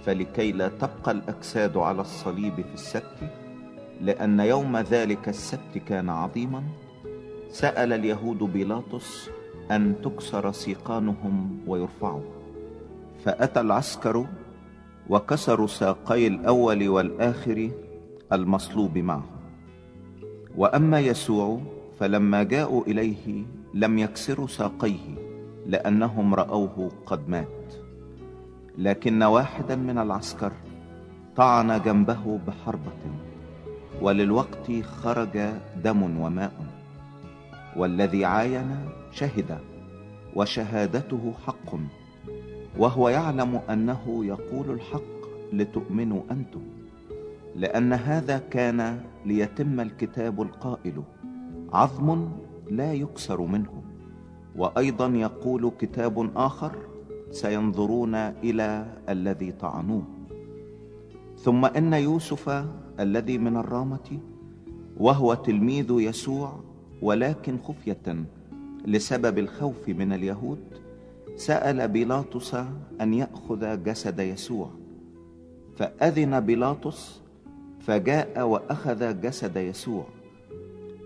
فلكي 0.06 0.52
لا 0.52 0.68
تبقى 0.68 1.12
الأجساد 1.12 1.78
على 1.78 2.02
الصليب 2.02 2.56
في 2.56 2.74
السبت 2.74 3.30
لأن 4.02 4.40
يوم 4.40 4.78
ذلك 4.78 5.30
السبت 5.30 5.78
كان 5.88 6.10
عظيما 6.10 6.64
سأل 7.50 7.94
اليهود 7.94 8.38
بيلاطس 8.38 9.30
أن 9.72 10.02
تكسر 10.04 10.52
سيقانهم 10.52 11.60
ويرفعوا. 11.68 12.22
فأتى 13.26 13.60
العسكر 13.60 14.26
وكسروا 15.10 15.68
ساقي 15.68 16.28
الأول 16.28 16.90
والآخر 16.90 17.72
المصلوب 18.34 18.98
معه. 18.98 19.24
وأما 20.58 21.00
يسوع 21.00 21.60
فلما 22.00 22.44
جاءوا 22.44 22.84
إليه 22.84 23.44
لم 23.74 24.00
يكسروا 24.00 24.48
ساقيه 24.48 25.16
لأنهم 25.68 26.34
رأوه 26.34 26.92
قد 27.06 27.30
مات. 27.30 27.74
لكن 28.78 29.24
واحدا 29.24 29.76
من 29.76 29.98
العسكر 29.98 30.52
طعن 31.36 31.82
جنبه 31.82 32.40
بحربة 32.48 33.02
وللوقت 34.02 34.72
خرج 35.04 35.40
دم 35.84 36.20
وماء. 36.20 36.54
والذي 37.78 38.26
عاين 38.26 38.90
شهد 39.12 39.60
وشهادته 40.36 41.34
حق 41.45 41.76
وهو 42.78 43.10
يعلم 43.10 43.62
أنه 43.69 44.26
يقول 44.26 44.69
الحق 44.69 45.21
لتؤمنوا 45.54 46.21
أنتم 46.32 46.62
لأن 47.56 47.93
هذا 47.93 48.38
كان 48.38 49.00
ليتم 49.26 49.80
الكتاب 49.80 50.41
القائل 50.41 51.04
عظم 51.74 52.30
لا 52.69 52.93
يكسر 52.93 53.41
منه 53.41 53.84
وأيضا 54.56 55.08
يقول 55.08 55.71
كتاب 55.80 56.32
آخر 56.36 56.76
سينظرون 57.32 58.15
إلى 58.15 58.97
الذي 59.10 59.52
طعنوه. 59.52 60.04
ثم 61.38 61.65
إن 61.65 61.93
يوسف 61.93 62.65
الذي 63.00 63.38
من 63.38 63.58
الرامة 63.58 64.19
وهو 64.97 65.34
تلميذ 65.34 65.91
يسوع 65.91 66.60
ولكن 67.02 67.58
خفية 67.58 68.26
لسبب 68.86 69.38
الخوف 69.38 69.89
من 69.89 70.13
اليهود 70.13 70.60
سأل 71.36 71.88
بيلاطس 71.88 72.56
أن 73.02 73.13
يأخذ 73.13 73.84
جسد 73.84 74.20
يسوع. 74.20 74.70
فأذن 75.76 76.39
بيلاطس 76.39 77.22
فجاء 77.80 78.48
وأخذ 78.48 79.22
جسد 79.22 79.58
يسوع. 79.58 80.06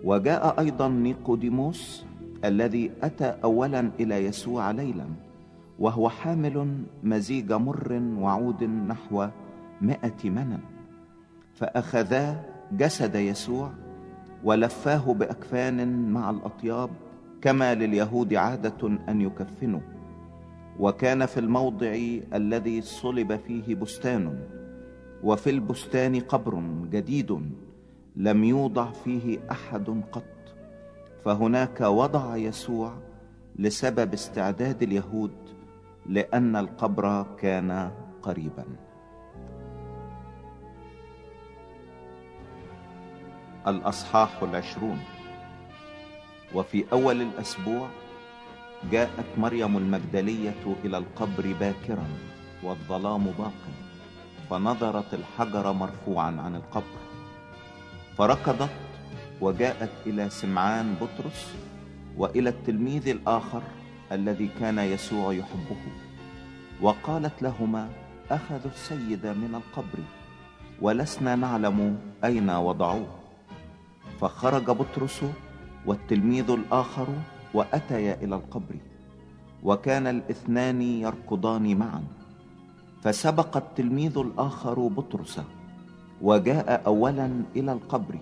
وجاء 0.04 0.60
أيضا 0.60 0.88
نيقوديموس 0.88 2.04
الذي 2.44 2.90
أتى 3.02 3.34
اولا 3.44 3.90
إلى 4.00 4.24
يسوع 4.24 4.70
ليلا 4.70 5.06
وهو 5.78 6.08
حامل 6.08 6.82
مزيج 7.02 7.52
مر 7.52 8.02
وعود 8.18 8.64
نحو 8.64 9.26
مائة 9.80 10.20
منن. 10.24 10.60
فأخذا 11.54 12.44
جسد 12.72 13.14
يسوع 13.14 13.70
ولفاه 14.44 15.14
بأكفان 15.14 16.10
مع 16.12 16.30
الأطياب 16.30 16.90
كما 17.46 17.74
لليهود 17.74 18.34
عادة 18.34 18.88
أن 19.08 19.20
يكفنوا 19.20 19.80
وكان 20.78 21.26
في 21.26 21.40
الموضع 21.40 21.96
الذي 22.34 22.80
صلب 22.82 23.36
فيه 23.36 23.74
بستان 23.74 24.38
وفي 25.22 25.50
البستان 25.50 26.20
قبر 26.20 26.62
جديد 26.90 27.40
لم 28.16 28.44
يوضع 28.44 28.90
فيه 28.90 29.38
أحد 29.50 30.02
قط 30.12 30.54
فهناك 31.24 31.80
وضع 31.80 32.36
يسوع 32.36 32.94
لسبب 33.56 34.12
استعداد 34.12 34.82
اليهود 34.82 35.36
لأن 36.06 36.56
القبر 36.56 37.26
كان 37.38 37.90
قريبا. 38.22 38.64
الأصحاح 43.66 44.42
العشرون 44.42 44.98
وفي 46.54 46.84
أول 46.92 47.22
الأسبوع 47.22 47.88
جاءت 48.92 49.38
مريم 49.38 49.76
المجدلية 49.76 50.62
إلى 50.84 50.98
القبر 50.98 51.52
باكرا 51.60 52.08
والظلام 52.62 53.24
باق 53.24 53.62
فنظرت 54.50 55.14
الحجر 55.14 55.72
مرفوعا 55.72 56.40
عن 56.40 56.54
القبر. 56.54 57.00
فركضت 58.18 58.70
وجاءت 59.40 59.90
إلى 60.06 60.30
سمعان 60.30 60.94
بطرس 61.00 61.54
وإلى 62.16 62.48
التلميذ 62.48 63.08
الآخر 63.08 63.62
الذي 64.12 64.50
كان 64.60 64.78
يسوع 64.78 65.32
يحبه 65.32 65.82
وقالت 66.80 67.42
لهما 67.42 67.88
أخذوا 68.30 68.70
السيد 68.74 69.26
من 69.26 69.54
القبر 69.54 69.98
ولسنا 70.80 71.36
نعلم 71.36 71.98
أين 72.24 72.50
وضعوه. 72.50 73.08
فخرج 74.20 74.64
بطرس 74.64 75.24
والتلميذ 75.86 76.50
الآخر 76.50 77.06
وأتيا 77.54 78.14
إلى 78.22 78.34
القبر 78.34 78.76
وكان 79.62 80.06
الاثنان 80.06 80.82
يركضان 80.82 81.76
معا 81.78 82.02
فسبق 83.02 83.56
التلميذ 83.56 84.18
الآخر 84.18 84.86
بطرس 84.88 85.40
وجاء 86.22 86.82
أولا 86.86 87.42
إلى 87.56 87.72
القبر 87.72 88.14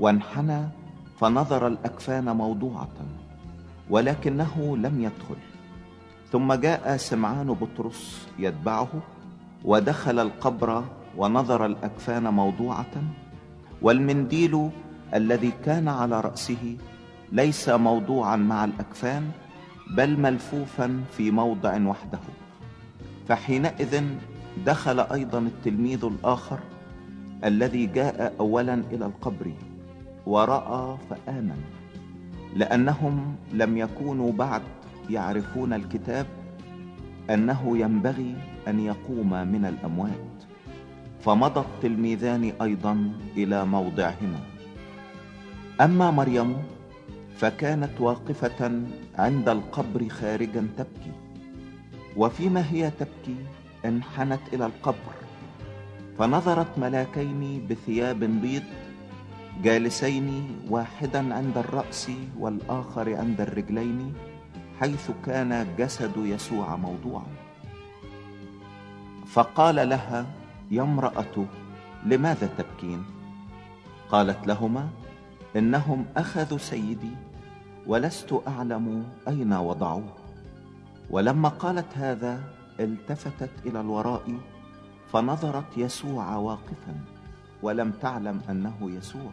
وانحنى 0.00 0.60
فنظر 1.18 1.66
الأكفان 1.66 2.36
موضوعة 2.36 2.96
ولكنه 3.90 4.76
لم 4.76 5.00
يدخل 5.02 5.36
ثم 6.32 6.52
جاء 6.52 6.96
سمعان 6.96 7.46
بطرس 7.46 8.28
يتبعه 8.38 8.88
ودخل 9.64 10.18
القبر 10.18 10.84
ونظر 11.16 11.66
الأكفان 11.66 12.28
موضوعة 12.34 12.94
والمنديل 13.82 14.70
الذي 15.14 15.52
كان 15.64 15.88
على 15.88 16.20
رأسه 16.20 16.76
ليس 17.32 17.68
موضوعا 17.68 18.36
مع 18.36 18.64
الأكفان 18.64 19.30
بل 19.96 20.20
ملفوفا 20.20 21.04
في 21.16 21.30
موضع 21.30 21.78
وحده. 21.86 22.18
فحينئذ 23.28 24.04
دخل 24.66 25.00
أيضا 25.00 25.38
التلميذ 25.38 26.04
الآخر 26.04 26.58
الذي 27.44 27.86
جاء 27.86 28.34
أولا 28.40 28.74
إلى 28.74 29.06
القبر 29.06 29.52
ورأى 30.26 30.96
فآمن 31.10 31.60
لأنهم 32.56 33.36
لم 33.52 33.76
يكونوا 33.76 34.32
بعد 34.32 34.62
يعرفون 35.10 35.72
الكتاب 35.72 36.26
أنه 37.30 37.78
ينبغي 37.78 38.34
أن 38.68 38.80
يقوم 38.80 39.30
من 39.30 39.64
الأموات. 39.64 40.36
فمضى 41.20 41.60
التلميذان 41.60 42.52
أيضا 42.62 43.12
إلى 43.36 43.64
موضعهما. 43.64 44.40
أما 45.80 46.10
مريم 46.10 46.56
فكانت 47.36 48.00
واقفة 48.00 48.82
عند 49.18 49.48
القبر 49.48 50.08
خارجا 50.08 50.68
تبكي. 50.76 51.12
وفيما 52.16 52.64
هي 52.70 52.90
تبكي؟ 52.90 53.36
انحنت 53.84 54.40
إلى 54.52 54.66
القبر. 54.66 55.14
فنظرت 56.18 56.78
ملاكين 56.78 57.66
بثياب 57.70 58.20
بيض 58.24 58.62
جالسين 59.62 60.48
واحدا 60.70 61.34
عند 61.34 61.58
الرأس 61.58 62.10
والآخر 62.38 63.16
عند 63.16 63.40
الرجلين 63.40 64.14
حيث 64.80 65.10
كان 65.26 65.66
جسد 65.78 66.16
يسوع 66.16 66.76
موضوعا. 66.76 67.26
فقال 69.26 69.88
لها 69.88 70.26
يا 70.70 70.82
امرأة 70.82 71.44
لماذا 72.06 72.46
تبكين؟ 72.58 73.04
قالت 74.10 74.46
لهما 74.46 74.88
إنهم 75.56 76.04
أخذوا 76.16 76.58
سيدي 76.58 77.16
ولست 77.86 78.40
أعلم 78.48 79.04
أين 79.28 79.52
وضعوه. 79.52 80.14
ولما 81.10 81.48
قالت 81.48 81.98
هذا 81.98 82.40
التفتت 82.80 83.50
إلى 83.66 83.80
الوراء 83.80 84.38
فنظرت 85.12 85.78
يسوع 85.78 86.36
واقفا 86.36 86.94
ولم 87.62 87.90
تعلم 87.90 88.40
أنه 88.50 88.76
يسوع. 88.82 89.30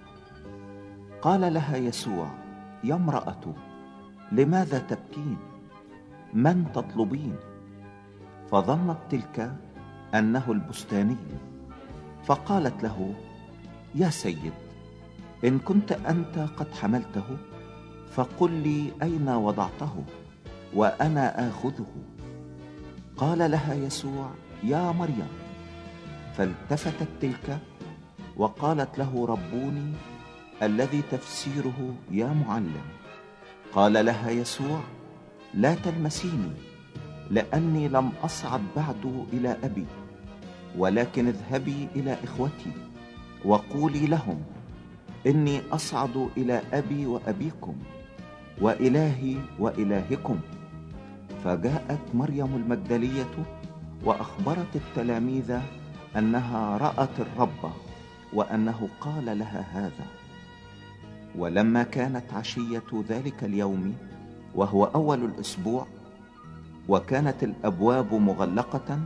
قال 1.21 1.53
لها 1.53 1.77
يسوع 1.77 2.27
يا 2.83 2.95
امرأة 2.95 3.53
لماذا 4.31 4.79
تبكين؟ 4.79 5.37
من 6.33 6.65
تطلبين؟ 6.73 7.35
فظنت 8.51 8.97
تلك 9.09 9.55
أنه 10.15 10.51
البستاني. 10.51 11.17
فقالت 12.25 12.83
له 12.83 13.13
يا 13.95 14.09
سيد 14.09 14.53
إن 15.43 15.59
كنت 15.59 15.91
أنت 15.91 16.39
قد 16.57 16.67
حملته 16.71 17.37
فقل 18.11 18.51
لي 18.51 18.91
أين 19.01 19.29
وضعته 19.29 20.03
وأنا 20.73 21.49
آخذه. 21.49 21.91
قال 23.17 23.51
لها 23.51 23.73
يسوع 23.73 24.29
يا 24.63 24.91
مريم. 24.91 25.27
فالتفتت 26.37 27.07
تلك 27.21 27.59
وقالت 28.37 28.97
له 28.97 29.25
ربوني 29.25 29.93
الذي 30.63 31.01
تفسيره 31.11 31.93
يا 32.11 32.27
معلم. 32.47 32.85
قال 33.73 34.05
لها 34.05 34.29
يسوع 34.29 34.79
لا 35.53 35.75
تلمسيني 35.75 36.51
لأني 37.31 37.87
لم 37.87 38.11
أصعد 38.23 38.61
بعد 38.75 39.25
إلى 39.33 39.57
أبي 39.63 39.85
ولكن 40.77 41.27
اذهبي 41.27 41.87
إلى 41.95 42.17
إخوتي 42.23 42.71
وقولي 43.45 44.05
لهم 44.07 44.41
إني 45.27 45.61
أصعد 45.71 46.29
إلى 46.37 46.61
أبي 46.73 47.05
وأبيكم 47.05 47.75
وإلهي 48.61 49.37
وإلهكم. 49.59 50.39
فجاءت 51.43 51.99
مريم 52.13 52.55
المجدلية 52.55 53.35
وأخبرت 54.05 54.75
التلاميذ 54.75 55.59
أنها 56.17 56.77
رأت 56.77 57.19
الرب 57.19 57.71
وأنه 58.33 58.89
قال 59.01 59.25
لها 59.39 59.65
هذا. 59.71 60.05
ولما 61.37 61.83
كانت 61.83 62.33
عشية 62.33 63.03
ذلك 63.09 63.43
اليوم 63.43 63.95
وهو 64.55 64.85
أول 64.85 65.23
الأسبوع 65.25 65.87
وكانت 66.89 67.43
الأبواب 67.43 68.13
مغلقة 68.13 68.99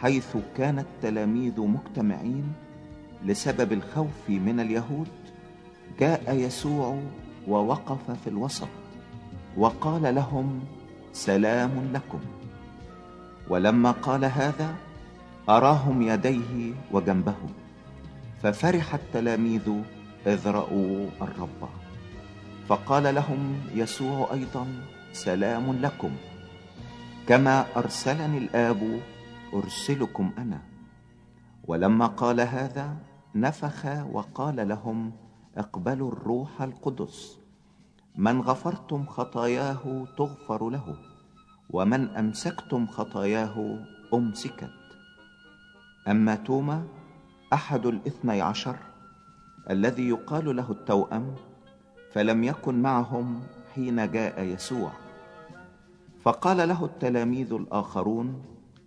حيث 0.00 0.36
كان 0.56 0.78
التلاميذ 0.78 1.60
مجتمعين 1.60 2.52
لسبب 3.24 3.72
الخوف 3.72 4.28
من 4.28 4.60
اليهود 4.60 5.08
جاء 5.98 6.34
يسوع 6.34 6.98
ووقف 7.48 8.10
في 8.10 8.30
الوسط 8.30 8.68
وقال 9.56 10.14
لهم 10.14 10.60
سلام 11.12 11.90
لكم. 11.92 12.20
ولما 13.48 13.90
قال 13.90 14.24
هذا 14.24 14.74
أراهم 15.48 16.02
يديه 16.02 16.72
وجنبه. 16.92 17.36
ففرح 18.42 18.94
التلاميذ 18.94 19.72
إذ 20.26 20.48
رأوا 20.48 21.06
الرب. 21.22 21.68
فقال 22.68 23.14
لهم 23.14 23.54
يسوع 23.74 24.28
أيضا 24.32 24.66
سلام 25.12 25.72
لكم. 25.72 26.10
كما 27.28 27.66
أرسلني 27.76 28.38
الآب 28.38 29.00
أرسلكم 29.54 30.30
أنا. 30.38 30.60
ولما 31.66 32.06
قال 32.06 32.40
هذا 32.40 32.96
نفخ 33.34 33.86
وقال 34.12 34.68
لهم 34.68 35.12
أقبلوا 35.60 36.12
الروح 36.12 36.62
القدس. 36.62 37.38
من 38.16 38.40
غفرتم 38.40 39.06
خطاياه 39.06 40.06
تغفر 40.16 40.68
له 40.70 40.96
ومن 41.70 42.08
أمسكتم 42.08 42.86
خطاياه 42.86 43.56
أمسكت. 44.14 44.70
أما 46.08 46.34
توما 46.34 46.86
أحد 47.52 47.86
الاثني 47.86 48.40
عشر 48.40 48.76
الذي 49.70 50.08
يقال 50.08 50.56
له 50.56 50.70
التوأم 50.70 51.34
فلم 52.12 52.44
يكن 52.44 52.82
معهم 52.82 53.40
حين 53.74 54.10
جاء 54.10 54.42
يسوع. 54.42 54.92
فقال 56.22 56.68
له 56.68 56.84
التلاميذ 56.84 57.52
الآخرون 57.52 58.42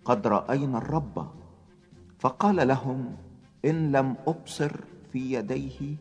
قد 0.06 0.28
رأينا 0.28 0.78
الرب. 0.78 1.28
فقال 2.20 2.68
لهم 2.68 3.16
إن 3.66 3.92
لم 3.92 4.16
أبصر 4.28 4.72
في 5.12 5.34
يديه 5.34 5.98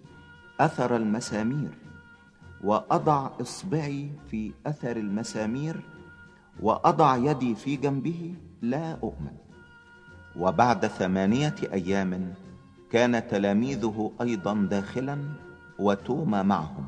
أثر 0.63 0.97
المسامير 0.97 1.71
وأضع 2.65 3.31
إصبعي 3.41 4.11
في 4.31 4.53
أثر 4.67 4.97
المسامير 4.97 5.81
وأضع 6.63 7.17
يدي 7.17 7.55
في 7.55 7.77
جنبه 7.77 8.35
لا 8.63 8.93
أؤمن. 8.93 9.37
وبعد 10.37 10.87
ثمانية 10.87 11.55
أيام 11.73 12.35
كان 12.91 13.29
تلاميذه 13.29 14.13
أيضا 14.21 14.55
داخلا 14.71 15.19
وتوما 15.79 16.43
معهم. 16.43 16.87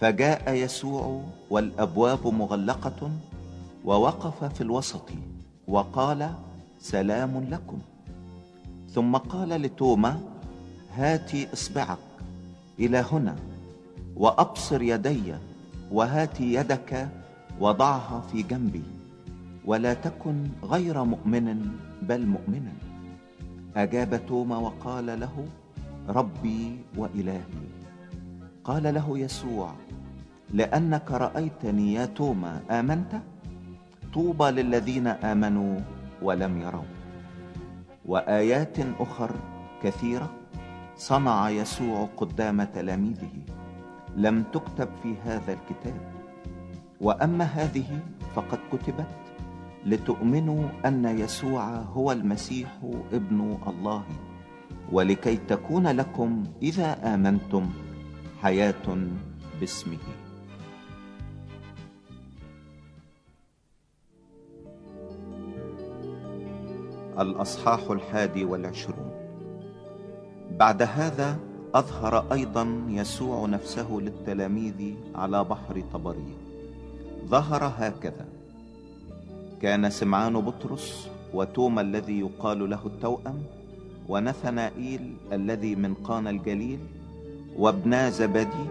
فجاء 0.00 0.54
يسوع 0.54 1.22
والأبواب 1.50 2.26
مغلقة 2.26 3.10
ووقف 3.84 4.44
في 4.44 4.60
الوسط 4.60 5.10
وقال 5.68 6.34
سلام 6.80 7.46
لكم. 7.50 7.78
ثم 8.90 9.16
قال 9.16 9.48
لتوما 9.48 10.20
هات 10.94 11.34
إصبعك. 11.52 12.05
إلى 12.80 13.04
هنا 13.12 13.36
وأبصر 14.16 14.82
يدي 14.82 15.34
وهات 15.92 16.40
يدك 16.40 17.08
وضعها 17.60 18.20
في 18.32 18.42
جنبي 18.42 18.84
ولا 19.64 19.94
تكن 19.94 20.36
غير 20.64 21.04
مؤمن 21.04 21.46
بل 22.02 22.26
مؤمنا. 22.26 22.72
أجاب 23.76 24.26
توما 24.26 24.56
وقال 24.56 25.20
له 25.20 25.46
ربي 26.08 26.78
وإلهي. 26.96 27.66
قال 28.64 28.94
له 28.94 29.18
يسوع 29.18 29.72
لأنك 30.54 31.10
رأيتني 31.10 31.94
يا 31.94 32.06
توما 32.06 32.60
آمنت؟ 32.70 33.12
طوبى 34.14 34.44
للذين 34.50 35.06
آمنوا 35.06 35.80
ولم 36.22 36.60
يروا. 36.60 36.90
وآيات 38.06 38.76
أخر 39.00 39.30
كثيرة. 39.82 40.30
صنع 40.96 41.50
يسوع 41.50 42.08
قدام 42.16 42.64
تلاميذه 42.64 43.30
لم 44.16 44.42
تكتب 44.42 44.88
في 45.02 45.14
هذا 45.24 45.52
الكتاب 45.52 46.00
وأما 47.00 47.44
هذه 47.44 48.00
فقد 48.34 48.58
كتبت 48.72 49.06
لتؤمنوا 49.86 50.68
أن 50.86 51.04
يسوع 51.04 51.64
هو 51.68 52.12
المسيح 52.12 52.68
ابن 53.12 53.58
الله 53.66 54.04
ولكي 54.92 55.36
تكون 55.36 55.86
لكم 55.86 56.44
إذا 56.62 57.14
آمنتم 57.14 57.70
حياة 58.42 58.96
باسمه. 59.60 59.98
الأصحاح 67.18 67.90
الحادي 67.90 68.44
والعشرون. 68.44 69.25
بعد 70.58 70.82
هذا 70.82 71.36
أظهر 71.74 72.32
أيضا 72.32 72.84
يسوع 72.88 73.46
نفسه 73.46 73.88
للتلاميذ 73.90 74.94
على 75.14 75.44
بحر 75.44 75.82
طبرية 75.92 76.36
ظهر 77.26 77.72
هكذا. 77.78 78.26
كان 79.62 79.90
سمعان 79.90 80.40
بطرس 80.40 81.08
وتوما 81.34 81.80
الذي 81.80 82.20
يقال 82.20 82.70
له 82.70 82.80
التوأم 82.86 83.42
ونثنائيل 84.08 85.16
الذي 85.32 85.76
من 85.76 85.94
قانا 85.94 86.30
الجليل 86.30 86.78
وابنا 87.58 88.10
زبدي 88.10 88.66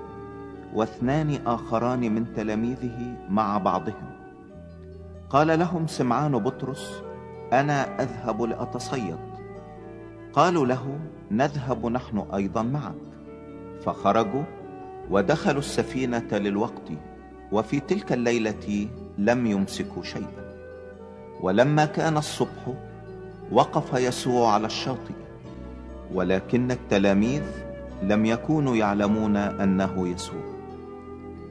واثنان 0.74 1.39
آخران 1.45 2.00
من 2.15 2.34
تلاميذه 2.36 3.17
مع 3.30 3.58
بعضهم. 3.58 4.10
قال 5.30 5.60
لهم 5.60 5.88
سمعان 5.88 6.32
بطرس 6.38 7.02
أنا 7.54 8.02
أذهب 8.02 8.41
لأتصيد. 8.41 9.35
قالوا 10.36 10.65
له 10.65 11.00
نذهب 11.32 11.86
نحن 11.86 12.26
أيضا 12.34 12.63
معك. 12.63 12.93
فخرجوا 13.86 14.43
ودخلوا 15.12 15.60
السفينة 15.60 16.28
للوقت 16.32 16.91
وفي 17.52 17.80
تلك 17.80 18.13
الليلة 18.13 18.88
لم 19.17 19.45
يمسكوا 19.45 20.04
شيئا 20.04 20.45
ولما 21.41 21.86
كان 21.86 22.17
الصبح 22.17 22.74
وقف 23.52 23.93
يسوع 23.93 24.54
على 24.54 24.65
الشاطئ 24.67 25.13
ولكن 26.13 26.71
التلاميذ 26.71 27.43
لم 28.04 28.26
يكونوا 28.26 28.76
يعلمون 28.76 29.36
أنه 29.38 30.08
يسوع. 30.08 30.43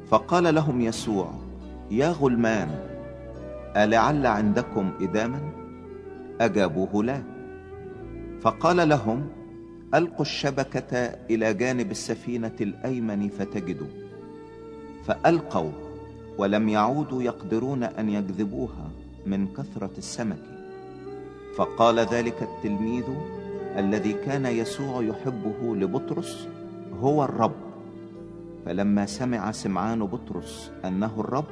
فقال 0.09 0.55
لهم 0.55 0.81
يسوع 0.81 1.31
يا 1.91 2.09
غلمان 2.09 2.69
ألعل 3.77 4.27
عندكم 4.27 4.91
إداما؟ 5.01 5.41
أجابوه 6.41 7.05
لا. 7.05 7.34
فقال 8.45 8.89
لهم 8.89 9.29
ألقوا 9.95 10.21
الشبكة 10.21 10.97
إلى 11.31 11.55
جانب 11.55 11.91
السفينة 11.91 12.57
الأيمن 12.61 13.29
فتجدوا. 13.29 13.87
فألقوا 15.07 15.71
ولم 16.39 16.69
يعودوا 16.69 17.23
يقدرون 17.23 17.83
أن 17.83 18.09
يجذبوها 18.09 18.91
من 19.27 19.47
كثرة 19.47 19.91
السمك. 19.99 20.43
فقال 21.57 21.99
ذلك 21.99 22.43
التلميذ 22.43 23.05
الذي 23.77 24.13
كان 24.13 24.47
يسوع 24.47 25.03
يحبه 25.03 25.77
لبطرس 25.77 26.49
هو 27.01 27.25
الرب. 27.25 27.57
فلما 28.67 29.07
سمع 29.07 29.53
سمعان 29.53 30.05
بطرس 30.05 30.71
أنه 30.85 31.21
الرب 31.21 31.45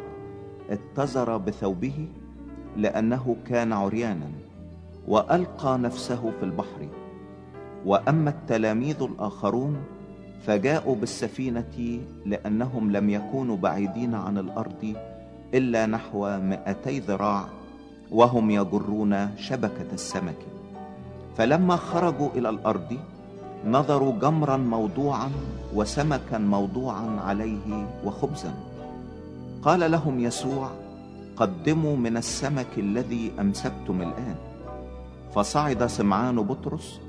اتزر 0.71 1.37
بثوبه 1.37 2.09
لأنه 2.77 3.37
كان 3.47 3.73
عريانا. 3.73 4.52
وألقى 5.09 5.79
نفسه 5.79 6.33
في 6.41 6.43
البحر. 6.43 6.89
وأما 7.87 8.31
التلاميذ 8.31 9.03
الآخرون 9.03 9.77
فجاءوا 10.47 10.97
بالسفينة 10.97 12.01
لأنهم 12.27 12.93
لم 12.93 13.11
يكونوا 13.11 13.57
بعيدين 13.57 14.15
عن 14.15 14.39
الأرض 14.39 14.95
إلا 15.55 15.87
نحو 15.87 16.39
مئتي 16.39 16.99
ذراع 16.99 17.45
وهم 18.11 18.51
يجرون 18.51 19.37
شبكة 19.37 19.91
السمك. 19.93 20.39
فلما 21.37 21.77
خرجوا 21.77 22.29
إلى 22.35 22.49
الأرض 22.49 22.99
نظروا 23.67 24.13
جمرا 24.13 24.57
موضوعا 24.57 25.31
وسمكا 25.75 26.39
موضوعا 26.39 27.21
عليه 27.21 27.87
وخبزا. 28.05 28.55
قال 29.63 29.91
لهم 29.91 30.21
يسوع 30.21 30.71
قدموا 31.37 31.97
من 31.97 32.17
السمك 32.17 32.79
الذي 32.79 33.33
أمسكتم 33.41 34.03
الآن. 34.03 34.52
فصعد 35.35 35.87
سمعان 35.87 36.37
بطرس 36.37 37.01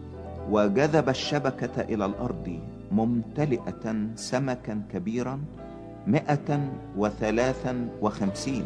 وجذب 0.49 1.09
الشبكة 1.09 1.81
إلى 1.81 2.05
الأرض 2.05 2.59
ممتلئة 2.91 3.95
سمكا 4.15 4.81
كبيرا 4.93 5.39
مئة 6.07 6.59
وثلاثا 6.97 7.87
وخمسين. 8.01 8.63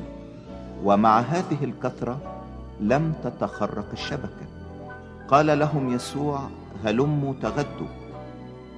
ومع 0.84 1.20
هذه 1.20 1.63
الكثرة 1.63 2.17
لم 2.82 3.13
تتخرق 3.24 3.89
الشبكة. 3.93 4.46
قال 5.28 5.60
لهم 5.60 5.93
يسوع 5.93 6.39
هلموا 6.86 7.34
تغدوا 7.41 7.93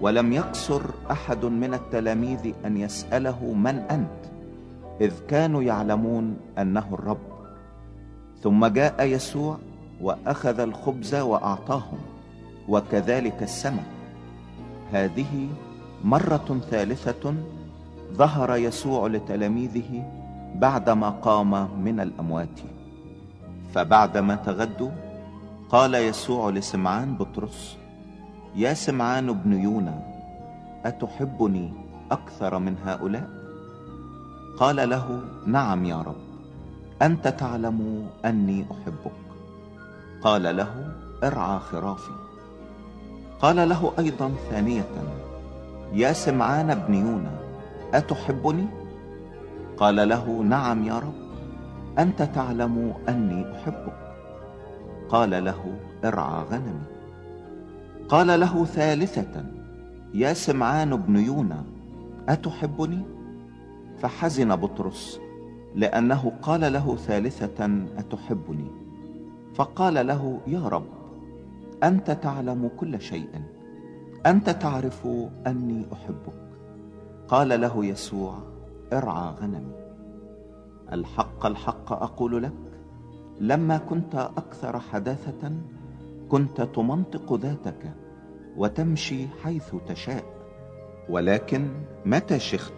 ولم 0.02 0.34
يقصر 0.34 0.82
أحد 1.12 1.46
من 1.46 1.74
التلاميذ 1.74 2.54
أن 2.66 2.78
يسأله 2.78 3.54
من 3.54 3.76
أنت? 3.76 4.22
إذ 5.02 5.14
كانوا 5.28 5.64
يعلمون 5.64 6.38
أنه 6.58 6.88
الرب. 6.94 7.28
ثم 8.44 8.66
جاء 8.66 9.04
يسوع 9.04 9.58
وأخذ 10.02 10.60
الخبز 10.60 11.16
وأعطاهم 11.16 12.00
وكذلك 12.68 13.44
السمك. 13.44 13.90
هذه 14.92 15.48
مرة 16.04 16.60
ثالثة 16.70 17.34
ظهر 18.14 18.56
يسوع 18.56 19.08
لتلاميذه 19.08 20.04
بعدما 20.56 21.10
قام 21.10 21.82
من 21.84 22.00
الأموات. 22.00 22.60
فبعدما 23.74 24.36
تغدوا 24.36 24.92
قال 25.70 25.96
يسوع 25.96 26.50
لسمعان 26.50 27.16
بطرس 27.16 27.78
يا 28.56 28.74
سمعان 28.74 29.34
بن 29.34 29.54
يونا 29.54 30.02
أتحبني 30.86 31.74
أكثر 32.12 32.60
من 32.60 32.76
هؤلاء؟ 32.86 33.30
قال 34.58 34.90
له 34.90 35.22
نعم 35.48 35.86
يا 35.86 36.02
رب 36.02 36.16
أنت 37.02 37.28
تعلم 37.28 38.08
أني 38.26 38.66
أحبك. 38.72 39.29
قال 40.22 40.58
له 40.58 40.92
ارعى 41.24 41.60
خرافي. 41.60 42.12
قال 43.42 43.70
له 43.70 43.94
أيضا 44.00 44.32
ثانية 44.50 44.92
يا 45.94 46.14
سمعان 46.14 46.76
بن 46.88 46.94
يونا 46.94 47.32
أتحبني؟ 47.94 48.68
قال 49.78 50.10
له 50.10 50.44
نعم 50.44 50.84
يا 50.84 51.00
رب 51.00 51.30
أنت 52.00 52.22
تعلم 52.22 52.94
أني 53.10 53.56
أحبك. 53.56 54.16
قال 55.10 55.46
له 55.46 55.80
ارعى 56.06 56.44
غنمي. 56.44 56.88
قال 58.10 58.40
له 58.40 58.66
ثالثة 58.66 59.46
يا 60.14 60.34
سمعان 60.34 60.96
بن 60.96 61.16
يونا 61.16 61.64
أتحبني؟ 62.30 63.02
فحزن 64.00 64.56
بطرس 64.56 65.20
لأنه 65.76 66.32
قال 66.42 66.74
له 66.74 66.96
ثالثة 66.96 67.86
أتحبني؟ 67.98 68.79
فقال 69.60 70.08
له 70.08 70.40
يا 70.48 70.68
رب 70.68 70.86
أنت 71.84 72.12
تعلم 72.12 72.72
كل 72.78 73.02
شيء. 73.02 73.30
أنت 74.26 74.50
تعرف 74.50 75.08
أني 75.48 75.86
أحبك. 75.94 76.50
قال 77.28 77.62
له 77.62 77.86
يسوع 77.86 78.38
ارعى 78.94 79.34
غنمي. 79.42 79.76
الحق 80.94 81.46
الحق 81.46 81.94
أقول 81.94 82.44
لك 82.44 82.54
لما 83.40 83.78
كنت 83.78 84.16
أكثر 84.16 84.80
حداثة 84.80 85.52
كنت 86.30 86.62
تمنطق 86.62 87.34
ذاتك 87.34 87.94
وتمشي 88.58 89.28
حيث 89.44 89.76
تشاء. 89.88 90.24
ولكن 91.10 91.68
متى 92.06 92.40
شخت؟ 92.40 92.74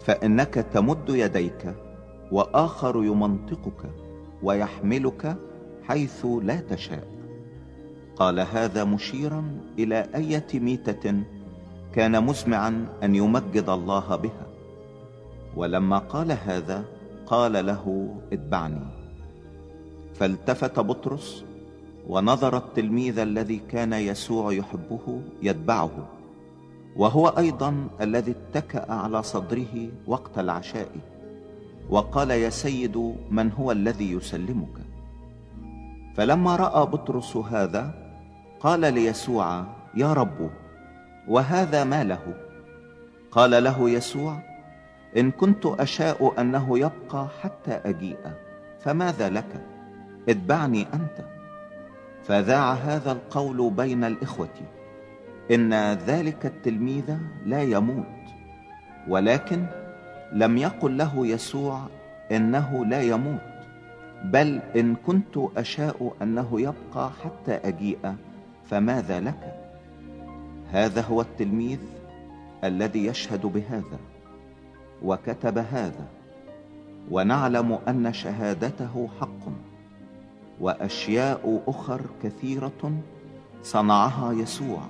فإنك 0.00 0.54
تمد 0.54 1.08
يديك 1.08 1.74
وآخر 2.32 3.04
يمنطقك 3.04 3.90
ويحملك 4.42 5.36
حيث 5.88 6.26
لا 6.42 6.60
تشاء. 6.60 7.06
قال 8.16 8.40
هذا 8.40 8.84
مشيرا 8.84 9.60
إلى 9.78 10.08
أية 10.14 10.46
ميتة 10.54 11.22
كان 11.94 12.24
مزمعا 12.24 12.86
أن 13.02 13.14
يمجد 13.14 13.68
الله 13.68 14.16
بها. 14.16 14.46
ولما 15.56 15.98
قال 15.98 16.32
هذا 16.32 16.84
قال 17.26 17.66
له 17.66 18.14
اتبعني. 18.32 18.86
فالتفت 20.14 20.80
بطرس 20.80 21.44
ونظر 22.08 22.56
التلميذ 22.56 23.18
الذي 23.18 23.58
كان 23.58 23.92
يسوع 23.92 24.52
يحبه 24.52 25.22
يتبعه 25.42 26.08
وهو 26.96 27.28
أيضا 27.28 27.88
الذي 28.00 28.30
اتكأ 28.30 28.92
على 28.92 29.22
صدره 29.22 29.88
وقت 30.06 30.38
العشاء 30.38 30.90
وقال 31.90 32.30
يا 32.30 32.50
سيد 32.50 33.14
من 33.30 33.52
هو 33.52 33.72
الذي 33.72 34.12
يسلمك؟ 34.12 34.91
فلما 36.16 36.56
رأى 36.56 36.86
بطرس 36.86 37.36
هذا 37.36 37.94
قال 38.60 38.80
ليسوع 38.80 39.64
يا 39.94 40.12
رب 40.12 40.50
وهذا 41.28 41.84
ما 41.84 42.04
له؟ 42.04 42.34
قال 43.30 43.64
له 43.64 43.90
يسوع 43.90 44.38
إن 45.16 45.30
كنت 45.30 45.66
أشاء 45.66 46.40
أنه 46.40 46.78
يبقى 46.78 47.28
حتى 47.42 47.72
أجيء 47.72 48.18
فماذا 48.80 49.28
لك؟ 49.30 49.66
اتبعني 50.28 50.86
أنت. 50.94 51.26
فذاع 52.24 52.72
هذا 52.72 53.12
القول 53.12 53.70
بين 53.70 54.04
الإخوة 54.04 54.48
إن 55.50 55.74
ذلك 55.92 56.46
التلميذ 56.46 57.16
لا 57.46 57.62
يموت 57.62 58.06
ولكن 59.08 59.66
لم 60.32 60.58
يقل 60.58 60.96
له 60.98 61.26
يسوع 61.26 61.80
إنه 62.32 62.86
لا 62.86 63.02
يموت. 63.02 63.51
بل 64.24 64.60
إن 64.76 64.94
كنت 64.94 65.38
أشاء 65.56 66.14
أنه 66.22 66.60
يبقى 66.60 67.10
حتى 67.24 67.52
أجيء 67.52 68.14
فماذا 68.70 69.20
لك؟ 69.20 69.54
هذا 70.70 71.00
هو 71.00 71.20
التلميذ 71.20 71.78
الذي 72.64 73.06
يشهد 73.06 73.46
بهذا 73.46 73.98
وكتب 75.02 75.58
هذا 75.58 76.06
ونعلم 77.10 77.78
أن 77.88 78.12
شهادته 78.12 79.08
حق 79.20 79.52
وأشياء 80.60 81.62
أخر 81.66 82.00
كثيرة 82.22 82.92
صنعها 83.62 84.32
يسوع. 84.32 84.80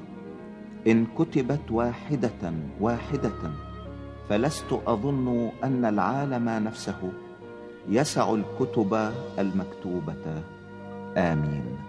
إن 0.87 1.07
كتبت 1.19 1.71
واحدة 1.71 2.53
واحدة 2.81 3.51
فلست 4.29 4.81
أظن 4.87 5.51
أن 5.65 5.85
العالم 5.85 6.49
نفسه 6.49 7.13
يسع 7.89 8.35
الكتب 8.35 9.13
المكتوبة. 9.39 10.43
آمين. 11.17 11.82